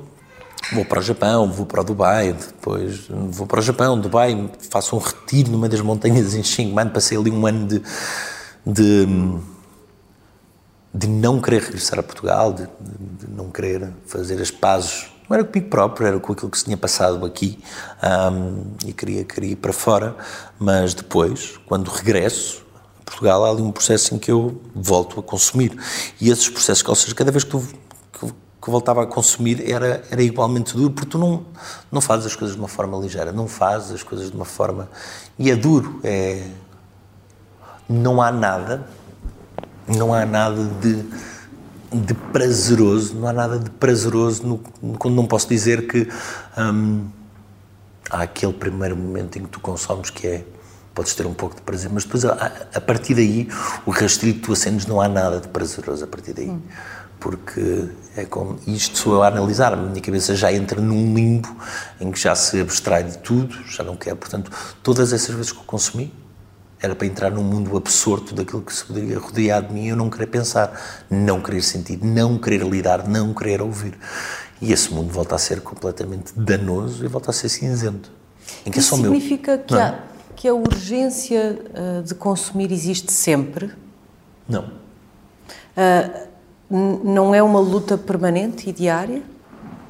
[0.72, 4.94] vou para o Japão, vou para o Dubai, depois vou para o Japão, Dubai, faço
[4.94, 7.82] um retiro no meio das montanhas em Chiang passei ali um ano de
[8.66, 9.06] de,
[10.92, 15.10] de não querer regressar a Portugal, de, de, não querer fazer as pazes.
[15.28, 17.58] Não era comigo próprio, era com aquilo que se tinha passado aqui
[18.32, 20.16] um, e queria, queria ir para fora,
[20.58, 22.64] mas depois, quando regresso
[23.04, 25.76] Portugal, há ali um processo em que eu volto a consumir.
[26.20, 27.62] E esses processos, ou seja, cada vez que tu
[28.64, 31.44] que voltava a consumir era, era igualmente duro, porque tu não,
[31.92, 34.88] não fazes as coisas de uma forma ligeira, não fazes as coisas de uma forma.
[35.38, 36.48] E é duro, é,
[37.88, 38.86] não há nada,
[39.86, 41.04] não há nada de,
[41.92, 46.08] de prazeroso, não há nada de prazeroso no, quando não posso dizer que
[46.58, 47.06] hum,
[48.10, 50.44] há aquele primeiro momento em que tu consomes que é
[50.94, 53.48] podes ter um pouco de prazer, mas depois a, a partir daí
[53.84, 56.50] o rastrilho que tu acendes não há nada de prazeroso a partir daí.
[56.50, 56.62] Hum.
[57.18, 61.56] Porque é como isto sou eu a analisar, a minha cabeça já entra num limbo
[61.98, 64.14] em que já se abstrai de tudo, já não quer.
[64.14, 64.50] Portanto,
[64.82, 66.12] todas essas vezes que eu consumi,
[66.84, 69.96] era para entrar num mundo absorto daquilo que se poderia rodear de mim e eu
[69.96, 73.98] não querer pensar, não querer sentir, não querer lidar, não querer ouvir.
[74.60, 78.10] E esse mundo volta a ser completamente danoso e volta a ser cinzento.
[78.66, 79.64] Em que é Isso é significa meu.
[79.64, 79.98] que, há,
[80.36, 83.72] que a urgência uh, de consumir existe sempre?
[84.46, 84.64] Não.
[85.76, 86.28] Uh,
[86.70, 89.22] não é uma luta permanente e diária?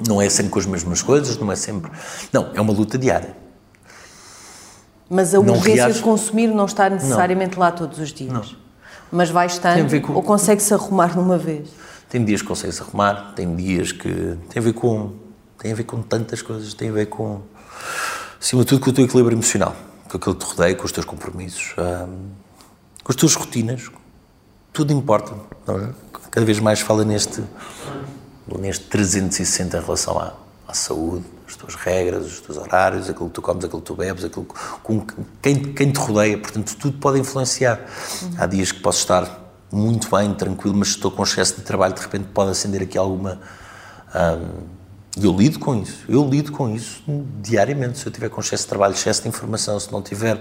[0.07, 1.91] Não é sempre com as mesmas coisas, não é sempre.
[2.31, 3.35] Não, é uma luta diária.
[5.09, 7.59] Mas a urgência de consumir não está necessariamente não.
[7.59, 8.33] lá todos os dias.
[8.33, 8.43] Não.
[9.11, 10.13] Mas vai estando com...
[10.13, 11.69] ou consegue-se arrumar numa vez?
[12.09, 14.09] Tem dias que consegue-se arrumar, tem dias que...
[14.49, 15.13] Tem a ver com...
[15.59, 17.41] Tem a ver com tantas coisas, tem a ver com...
[18.39, 19.75] Acima de tudo com o teu equilíbrio emocional,
[20.09, 21.73] com aquilo que te rodeia, com os teus compromissos,
[23.03, 23.89] com as tuas rotinas.
[24.71, 25.33] Tudo importa.
[25.67, 25.89] É?
[26.29, 27.43] Cada vez mais fala neste,
[28.59, 30.33] neste 360 em relação à,
[30.67, 33.95] à saúde, as tuas regras, os teus horários, aquilo que tu comes, aquilo que tu
[33.95, 34.47] bebes, aquilo
[34.81, 35.05] com
[35.41, 37.79] quem, quem te rodeia, portanto, tudo pode influenciar.
[38.21, 38.31] Uhum.
[38.37, 42.01] Há dias que posso estar muito bem, tranquilo, mas estou com excesso de trabalho, de
[42.01, 43.39] repente pode acender aqui alguma.
[45.17, 47.03] E eu lido com isso, eu lido com isso
[47.41, 47.99] diariamente.
[47.99, 50.39] Se eu tiver com excesso de trabalho, excesso de informação, se não tiver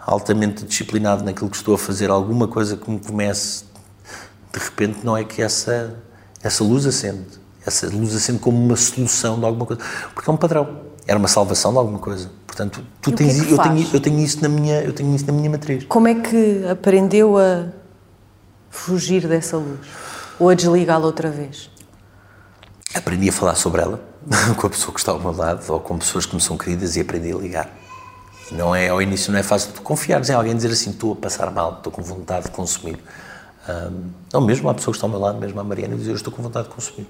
[0.00, 3.64] altamente disciplinado naquilo que estou a fazer, alguma coisa que me comece,
[4.52, 5.96] de repente, não é que essa,
[6.42, 9.82] essa luz acende essa luz acende como uma solução de alguma coisa,
[10.14, 12.30] porque é um padrão, era uma salvação de alguma coisa.
[12.46, 15.32] Portanto, tu tens, é eu, tenho, eu tenho isso na minha, eu tenho isso na
[15.32, 15.84] minha matriz.
[15.84, 17.66] Como é que aprendeu a
[18.70, 19.80] fugir dessa luz
[20.38, 21.70] ou a desligá-la outra vez?
[22.94, 24.00] Aprendi a falar sobre ela
[24.56, 26.96] com a pessoa que está ao meu lado ou com pessoas que me são queridas
[26.96, 27.70] e aprendi a ligar.
[28.52, 31.50] Não é ao início não é fácil confiares em alguém dizer assim estou a passar
[31.50, 32.96] mal, estou com vontade de consumir.
[33.68, 36.16] Um, ou mesmo a pessoa que está ao meu lado, mesmo a Mariana, dizer eu
[36.16, 37.08] estou com vontade de consumir.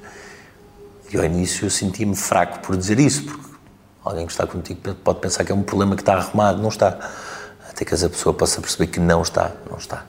[1.12, 3.50] E ao início eu sentia-me fraco por dizer isso, porque
[4.04, 6.98] alguém que está contigo pode pensar que é um problema que está arrumado, não está.
[7.68, 10.04] Até que essa pessoa possa perceber que não está, não está.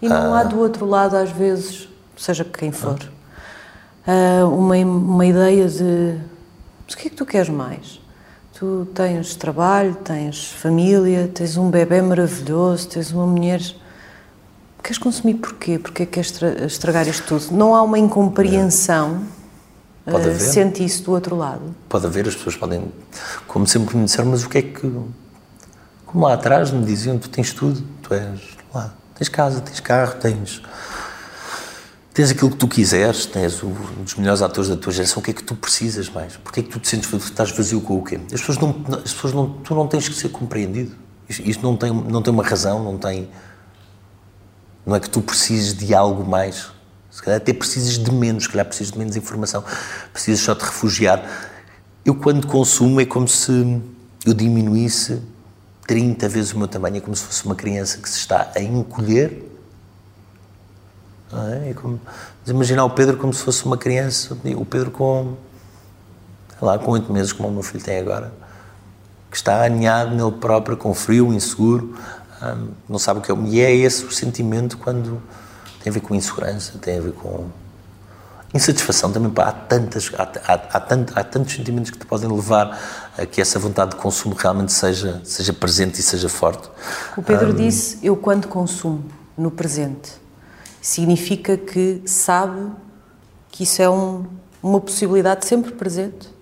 [0.00, 2.98] E não ah, há do outro lado, às vezes, seja quem for,
[4.06, 6.20] ah, uma, uma ideia de
[6.86, 8.00] mas o que é que tu queres mais?
[8.52, 13.60] Tu tens trabalho, tens família, tens um bebê maravilhoso, tens uma mulher.
[14.82, 15.78] Queres consumir porquê?
[15.78, 16.32] Porquê queres
[16.66, 17.56] estragar isto tudo?
[17.56, 19.22] Não há uma incompreensão?
[20.04, 20.40] Pode haver.
[20.40, 21.74] Sente isso do outro lado?
[21.88, 22.92] Pode haver, as pessoas podem,
[23.46, 24.80] como sempre me disseram, mas o que é que.
[26.06, 28.40] Como lá atrás me diziam, tu tens tudo, tu és
[28.72, 30.62] lá, tens casa, tens carro, tens
[32.14, 33.74] tens aquilo que tu quiseres, tens um
[34.04, 36.36] dos melhores atores da tua geração, o que é que tu precisas mais?
[36.36, 38.20] Porquê é que tu te sentes estás vazio com o quê?
[38.32, 40.94] As pessoas não, as pessoas não, tu não tens que ser compreendido.
[41.28, 43.28] Isto não tem, não tem uma razão, não tem,
[44.86, 46.70] não é que tu precises de algo mais.
[47.14, 49.62] Se calhar até precisas de menos, se calhar precisas de menos informação,
[50.12, 51.24] precisas só te refugiar.
[52.04, 53.80] Eu quando consumo é como se
[54.26, 55.22] eu diminuísse
[55.86, 58.60] 30 vezes o meu tamanho, é como se fosse uma criança que se está a
[58.60, 59.48] encolher
[61.32, 61.70] é?
[61.70, 62.00] é como,
[62.48, 65.36] imaginar o Pedro como se fosse uma criança, o Pedro com,
[66.60, 68.32] lá, com oito meses, como o meu filho tem agora,
[69.30, 71.96] que está aninhado nele próprio, com frio, inseguro,
[72.42, 73.34] hum, não sabe o que é.
[73.46, 75.22] E é esse o sentimento quando
[75.84, 77.44] tem a ver com insegurança, tem a ver com
[78.54, 79.30] insatisfação também.
[79.30, 83.26] Pá, há, tantas, há, há, há, tant, há tantos sentimentos que te podem levar a
[83.26, 86.70] que essa vontade de consumo realmente seja, seja presente e seja forte.
[87.18, 89.04] O Pedro um, disse: Eu, quando consumo
[89.36, 90.10] no presente
[90.80, 92.72] significa que sabe
[93.50, 94.24] que isso é um,
[94.62, 96.32] uma possibilidade sempre presente.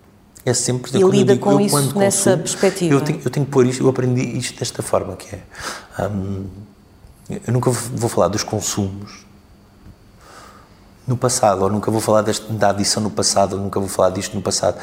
[0.46, 2.94] É sempre E lida digo, com isso nessa consumo, perspectiva.
[2.94, 5.42] Eu tenho, eu tenho que pôr isto, eu aprendi isto desta forma, que é...
[6.08, 6.46] Hum,
[7.28, 9.24] eu nunca vou falar dos consumos
[11.06, 14.10] no passado, ou nunca vou falar deste, da adição no passado, ou nunca vou falar
[14.10, 14.80] disto no passado.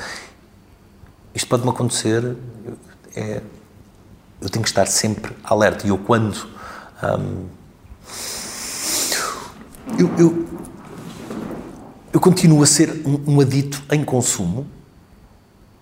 [1.33, 2.35] Isto pode-me acontecer,
[3.15, 3.41] é,
[4.41, 5.85] eu tenho que estar sempre alerta.
[5.85, 6.47] E eu, quando
[7.03, 7.45] hum,
[9.97, 10.47] eu, eu,
[12.13, 14.67] eu continuo a ser um, um adito em consumo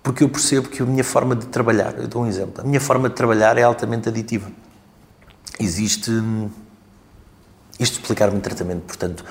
[0.08, 2.80] porque eu percebo que a minha forma de trabalhar, eu dou um exemplo, a minha
[2.80, 4.50] forma de trabalhar é altamente aditiva.
[5.60, 6.10] Existe.
[7.78, 9.22] Isto explicar-me tratamento, portanto,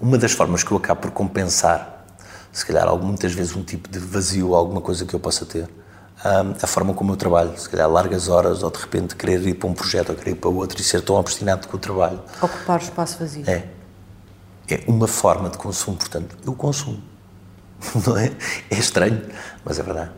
[0.00, 2.04] uma das formas que eu acabo por compensar,
[2.52, 5.68] se calhar muitas vezes um tipo de vazio, alguma coisa que eu possa ter,
[6.24, 9.68] a forma como eu trabalho, se calhar largas horas ou de repente querer ir para
[9.68, 12.20] um projeto ou querer ir para outro e ser tão obstinado com o trabalho.
[12.40, 13.44] Ocupar o espaço vazio.
[13.46, 13.76] É
[14.68, 17.00] é uma forma de consumo, portanto, eu consumo.
[18.06, 18.32] Não é?
[18.70, 19.22] É estranho,
[19.64, 20.10] mas é verdade.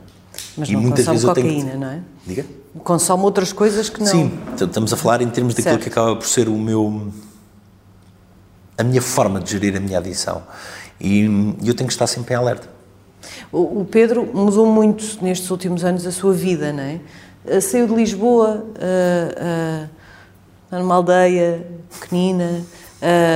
[0.56, 1.80] Mas e não muitas vezes cocaína, tenho...
[1.80, 2.00] não é?
[2.26, 2.46] Diga?
[2.84, 4.06] Consome outras coisas que não.
[4.06, 5.82] Sim, estamos a falar em termos daquilo certo.
[5.82, 7.12] que acaba por ser o meu.
[8.78, 10.42] A minha forma de gerir a minha adição.
[11.00, 11.24] E
[11.64, 12.68] eu tenho que estar sempre em alerta.
[13.50, 17.00] O, Pedro mudou muito nestes últimos anos a sua vida, não é?
[17.46, 19.88] Eh, saiu de Lisboa, uh,
[20.72, 21.66] uh, numa aldeia
[22.00, 22.62] pequenina,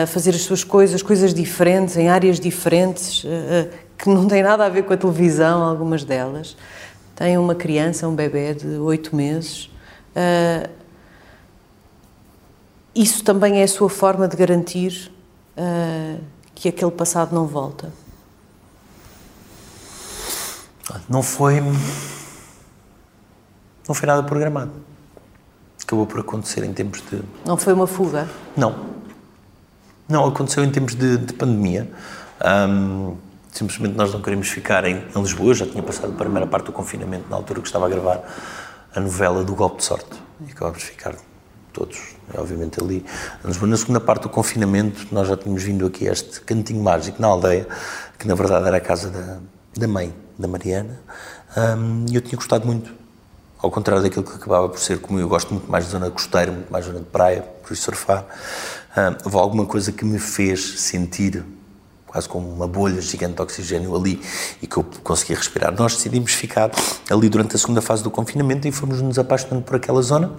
[0.02, 3.24] a fazer as suas coisas, coisas diferentes, em áreas diferentes,
[3.96, 6.56] que não têm nada a ver com a televisão, algumas delas.
[7.14, 9.70] Tem uma criança, um bebê de oito meses.
[12.92, 15.11] Isso também é a sua forma de garantir
[16.54, 17.92] que aquele passado não volta?
[21.08, 21.60] Não foi.
[23.88, 24.72] Não foi nada programado.
[25.82, 27.22] Acabou por acontecer em tempos de.
[27.44, 28.28] Não foi uma fuga?
[28.56, 28.92] Não.
[30.08, 31.90] Não, aconteceu em tempos de, de pandemia.
[32.44, 33.16] Um,
[33.50, 35.50] simplesmente nós não queríamos ficar em, em, Lisboa.
[35.50, 38.22] Eu já tinha passado a primeira parte do confinamento na altura que estava a gravar
[38.94, 40.22] a novela do Golpe de Sorte.
[40.46, 41.14] E acabámos de ficar
[41.72, 41.98] todos,
[42.34, 43.04] obviamente, ali.
[43.42, 47.28] Na segunda parte do confinamento, nós já tínhamos vindo aqui a este cantinho mágico na
[47.28, 47.66] aldeia,
[48.18, 49.38] que na verdade era a casa da,
[49.76, 51.00] da mãe da Mariana.
[51.56, 52.92] Um, e eu tinha gostado muito.
[53.58, 56.50] Ao contrário daquilo que acabava por ser como eu gosto muito mais de zona costeira,
[56.50, 58.26] muito mais zona de praia, por isso surfar
[59.24, 61.42] houve alguma coisa que me fez sentir
[62.06, 64.20] quase como uma bolha gigante de oxigênio ali
[64.60, 65.74] e que eu conseguia respirar.
[65.74, 66.70] Nós decidimos ficar
[67.10, 70.30] ali durante a segunda fase do confinamento e fomos nos apaixonando por aquela zona.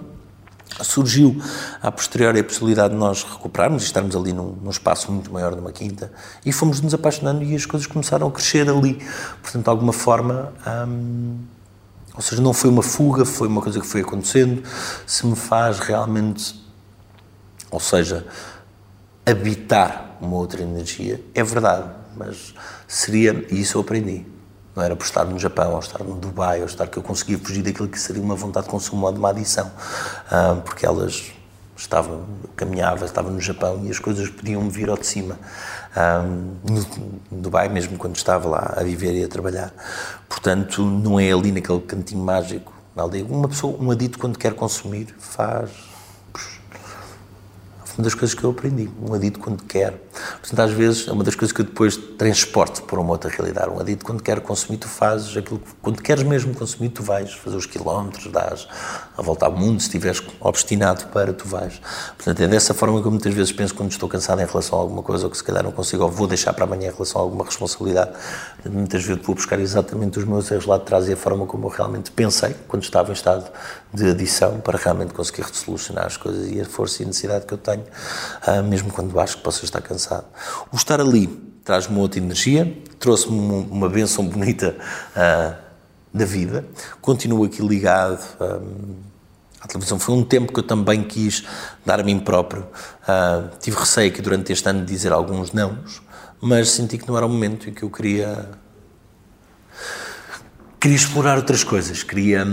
[0.82, 1.40] Surgiu
[1.80, 5.54] a posteriori a possibilidade de nós recuperarmos e estarmos ali num, num, espaço muito maior
[5.54, 6.10] numa quinta
[6.44, 8.94] e fomos nos apaixonando e as coisas começaram a crescer ali.
[9.40, 10.52] Portanto, de alguma forma,
[10.88, 11.38] hum,
[12.14, 14.64] ou seja, não foi uma fuga, foi uma coisa que foi acontecendo.
[15.06, 16.64] Se me faz realmente
[17.74, 18.24] ou seja,
[19.26, 22.54] habitar uma outra energia, é verdade, mas
[22.86, 24.24] seria, e isso eu aprendi,
[24.74, 27.38] não era por estar no Japão, ou estar no Dubai, ou estar que eu conseguia
[27.38, 29.70] fugir daquilo que seria uma vontade de consumo ou de uma adição,
[30.30, 31.32] ah, porque elas
[31.76, 32.24] estavam,
[32.56, 35.38] caminhava, estava no Japão e as coisas podiam vir ao de cima.
[35.94, 36.24] Ah,
[37.30, 39.72] no Dubai, mesmo quando estava lá a viver e a trabalhar.
[40.28, 43.24] Portanto, não é ali naquele cantinho mágico na aldeia.
[43.24, 45.70] Uma pessoa, um adito, quando quer consumir, faz
[47.96, 48.90] uma das coisas que eu aprendi.
[49.00, 49.94] Um adito, quando quer,
[50.40, 53.70] Portanto, às vezes, é uma das coisas que eu depois transporto para uma outra realidade.
[53.70, 57.32] Um adito, quando quer consumir, tu fazes aquilo que, quando queres mesmo consumir, tu vais
[57.32, 58.66] fazer os quilómetros, dás
[59.16, 61.80] a volta ao mundo, se estiveres obstinado para, tu vais.
[62.16, 64.82] Portanto, é dessa forma que eu muitas vezes penso quando estou cansado em relação a
[64.82, 67.20] alguma coisa ou que se calhar não consigo ou vou deixar para amanhã em relação
[67.20, 68.12] a alguma responsabilidade.
[68.68, 71.66] Muitas vezes vou buscar exatamente os meus erros lá de trás e a forma como
[71.66, 73.50] eu realmente pensei quando estava em estado
[73.92, 77.54] de adição para realmente conseguir solucionar as coisas e a força e a necessidade que
[77.54, 80.03] eu tenho, uh, mesmo quando acho que possa estar cansado.
[80.72, 81.26] O estar ali
[81.64, 84.76] traz-me outra energia, trouxe-me uma benção bonita
[85.16, 85.56] uh,
[86.12, 86.64] da vida,
[87.00, 88.22] continuo aqui ligado.
[88.40, 89.14] Um,
[89.64, 89.98] à televisão.
[89.98, 91.42] Foi um tempo que eu também quis
[91.84, 92.66] dar a mim próprio.
[93.02, 96.02] Uh, tive receio aqui durante este ano de dizer alguns nãos,
[96.40, 98.50] mas senti que não era o momento em que eu queria.
[100.78, 102.46] Queria explorar outras coisas, queria.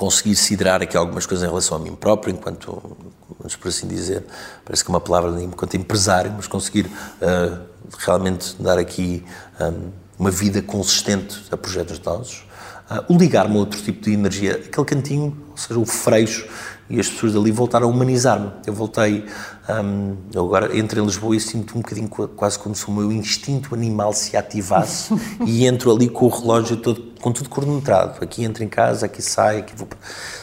[0.00, 2.96] Conseguir siderar aqui algumas coisas em relação a mim próprio, enquanto,
[3.38, 4.24] vamos por assim dizer,
[4.64, 7.60] parece que é uma palavra enquanto empresário, mas conseguir uh,
[7.98, 9.22] realmente dar aqui
[9.60, 12.46] um, uma vida consistente a projetos nossos.
[12.90, 16.46] Uh, ligar-me a outro tipo de energia, aquele cantinho, ou seja, o freixo,
[16.90, 18.50] e as pessoas dali voltaram a humanizar-me.
[18.66, 19.24] Eu voltei,
[19.68, 23.12] um, eu agora entro em Lisboa e sinto um bocadinho quase como se o meu
[23.12, 25.14] instinto animal se ativasse
[25.46, 28.22] e entro ali com o relógio todo, com tudo cronometrado.
[28.22, 29.88] Aqui entro em casa, aqui saio, aqui vou.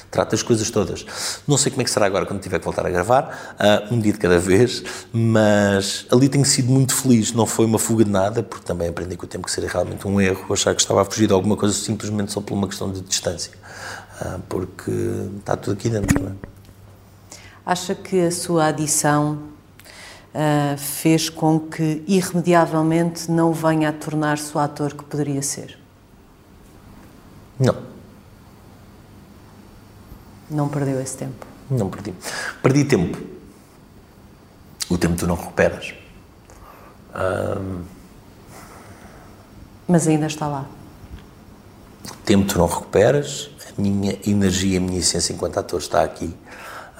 [0.10, 1.06] Trato as coisas todas.
[1.46, 4.00] Não sei como é que será agora quando tiver que voltar a gravar, uh, um
[4.00, 4.82] dia de cada vez,
[5.12, 7.34] mas ali tenho sido muito feliz.
[7.34, 10.08] Não foi uma fuga de nada, porque também aprendi que o tempo que seria realmente
[10.08, 12.90] um erro, achar que estava a fugir de alguma coisa simplesmente só por uma questão
[12.90, 13.52] de distância.
[14.20, 14.92] Ah, porque
[15.38, 16.22] está tudo aqui dentro.
[16.22, 16.36] Não é?
[17.66, 19.40] Acha que a sua adição
[20.34, 25.78] uh, fez com que irremediavelmente não venha a tornar-se o ator que poderia ser?
[27.60, 27.76] Não.
[30.50, 31.46] Não perdeu esse tempo?
[31.70, 32.14] Não perdi.
[32.64, 33.18] Perdi tempo.
[34.90, 35.94] O tempo tu não recuperas.
[37.14, 37.84] Um...
[39.88, 40.66] Mas ainda está lá.
[42.10, 46.36] O tempo tu não recuperas, minha energia, a minha essência enquanto ator está aqui.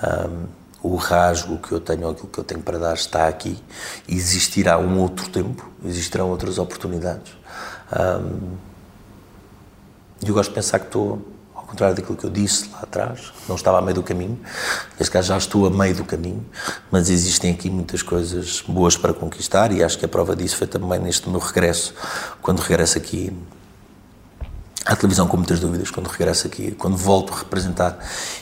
[0.04, 0.46] Um,
[0.82, 3.58] o rasgo que eu tenho, aquilo que eu tenho para dar está aqui.
[4.08, 7.34] Existirá um outro tempo, existirão outras oportunidades.
[7.92, 8.56] Um,
[10.26, 11.22] eu gosto de pensar que estou,
[11.54, 14.40] ao contrário daquilo que eu disse lá atrás, não estava a meio do caminho,
[14.98, 16.46] neste caso já estou a meio do caminho,
[16.92, 20.68] mas existem aqui muitas coisas boas para conquistar e acho que a prova disso foi
[20.68, 21.94] também neste meu regresso,
[22.42, 23.36] quando regresso aqui
[24.88, 27.98] à televisão com muitas dúvidas quando regresso aqui, quando volto a representar.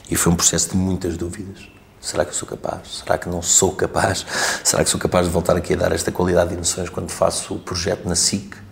[0.09, 1.67] E foi um processo de muitas dúvidas.
[1.99, 2.99] Será que eu sou capaz?
[3.03, 4.25] Será que não sou capaz?
[4.63, 7.55] Será que sou capaz de voltar aqui a dar esta qualidade de emoções quando faço
[7.55, 8.64] o projeto na SIC?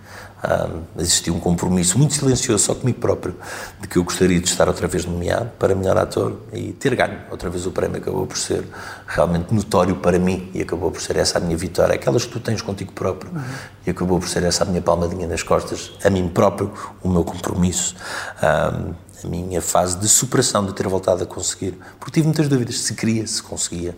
[0.43, 3.33] Um, existia um compromisso muito silencioso só comigo próprio
[3.79, 7.17] de que eu gostaria de estar outra vez nomeado para melhor ator e ter ganho
[7.31, 8.67] outra vez o prémio acabou por ser
[9.07, 12.41] realmente notório para mim e acabou por ser essa a minha vitória aquelas que tu
[12.41, 13.41] tens contigo próprio uhum.
[13.87, 17.23] e acabou por ser essa a minha palmadinha nas costas a mim próprio o meu
[17.23, 17.95] compromisso
[18.43, 21.77] um, a minha fase de superação, de ter voltado a conseguir.
[21.99, 23.95] Porque tive muitas dúvidas se queria, se conseguia,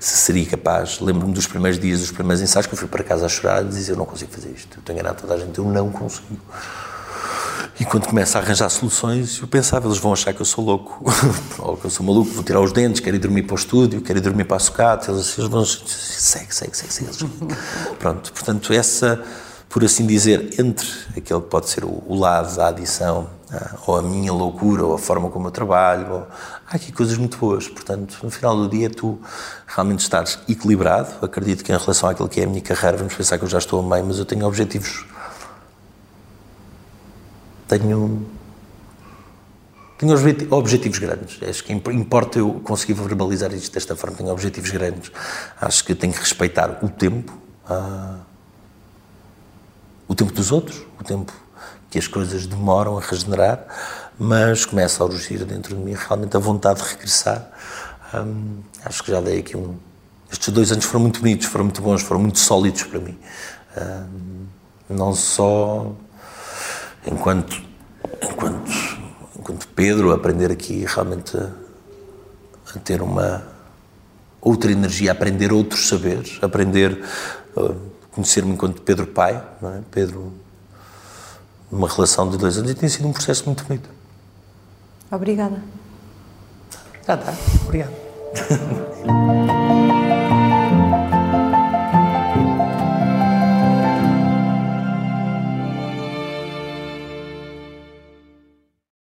[0.00, 1.00] se seria capaz.
[1.00, 3.68] Lembro-me dos primeiros dias, dos primeiros ensaios, que eu fui para casa a chorar e
[3.68, 4.78] dizer: Eu não consigo fazer isto.
[4.78, 6.40] Eu tenho enganado toda a gente, eu não consigo.
[7.78, 11.04] E quando começo a arranjar soluções, eu pensava, eles vão achar que eu sou louco,
[11.58, 14.00] ou que eu sou maluco, vou tirar os dentes, quero ir dormir para o estúdio,
[14.00, 17.30] quero ir dormir para a sucata, eles, eles vão segue, segue, segue, segue.
[17.98, 19.20] Pronto, portanto, essa,
[19.68, 23.28] por assim dizer, entre aquele que pode ser o, o lado da adição
[23.86, 26.12] ou a minha loucura, ou a forma como eu trabalho.
[26.12, 26.26] Ou...
[26.66, 27.68] Há aqui coisas muito boas.
[27.68, 29.18] Portanto, no final do dia, tu
[29.66, 31.24] realmente estás equilibrado.
[31.24, 33.58] Acredito que, em relação àquilo que é a minha carreira, vamos pensar que eu já
[33.58, 35.04] estou a meio, mas eu tenho objetivos.
[37.68, 38.26] Tenho.
[39.98, 40.14] Tenho
[40.50, 41.42] objetivos grandes.
[41.48, 44.16] Acho que importa eu conseguir verbalizar isto desta forma.
[44.16, 45.12] Tenho objetivos grandes.
[45.60, 47.32] Acho que tenho que respeitar o tempo.
[47.68, 48.18] Uh...
[50.06, 51.32] o tempo dos outros, o tempo
[51.94, 53.64] que as coisas demoram a regenerar,
[54.18, 57.48] mas começa a urgir dentro de mim realmente a vontade de regressar.
[58.12, 59.76] Hum, acho que já dei aqui um.
[60.28, 63.16] Estes dois anos foram muito bonitos, foram muito bons, foram muito sólidos para mim.
[63.78, 64.46] Hum,
[64.90, 65.92] não só
[67.06, 67.62] enquanto,
[68.20, 68.72] enquanto,
[69.38, 73.40] enquanto Pedro, aprender aqui realmente a, ter uma
[74.40, 77.00] outra energia, aprender outros saberes, aprender,
[77.56, 77.72] a
[78.10, 79.80] conhecer-me enquanto Pedro pai, é?
[79.92, 80.42] Pedro
[81.74, 83.88] uma relação de dois anos e tem sido um processo muito bonito.
[85.10, 85.62] Obrigada.
[87.06, 87.34] Ah, tá.
[87.64, 87.92] Obrigado.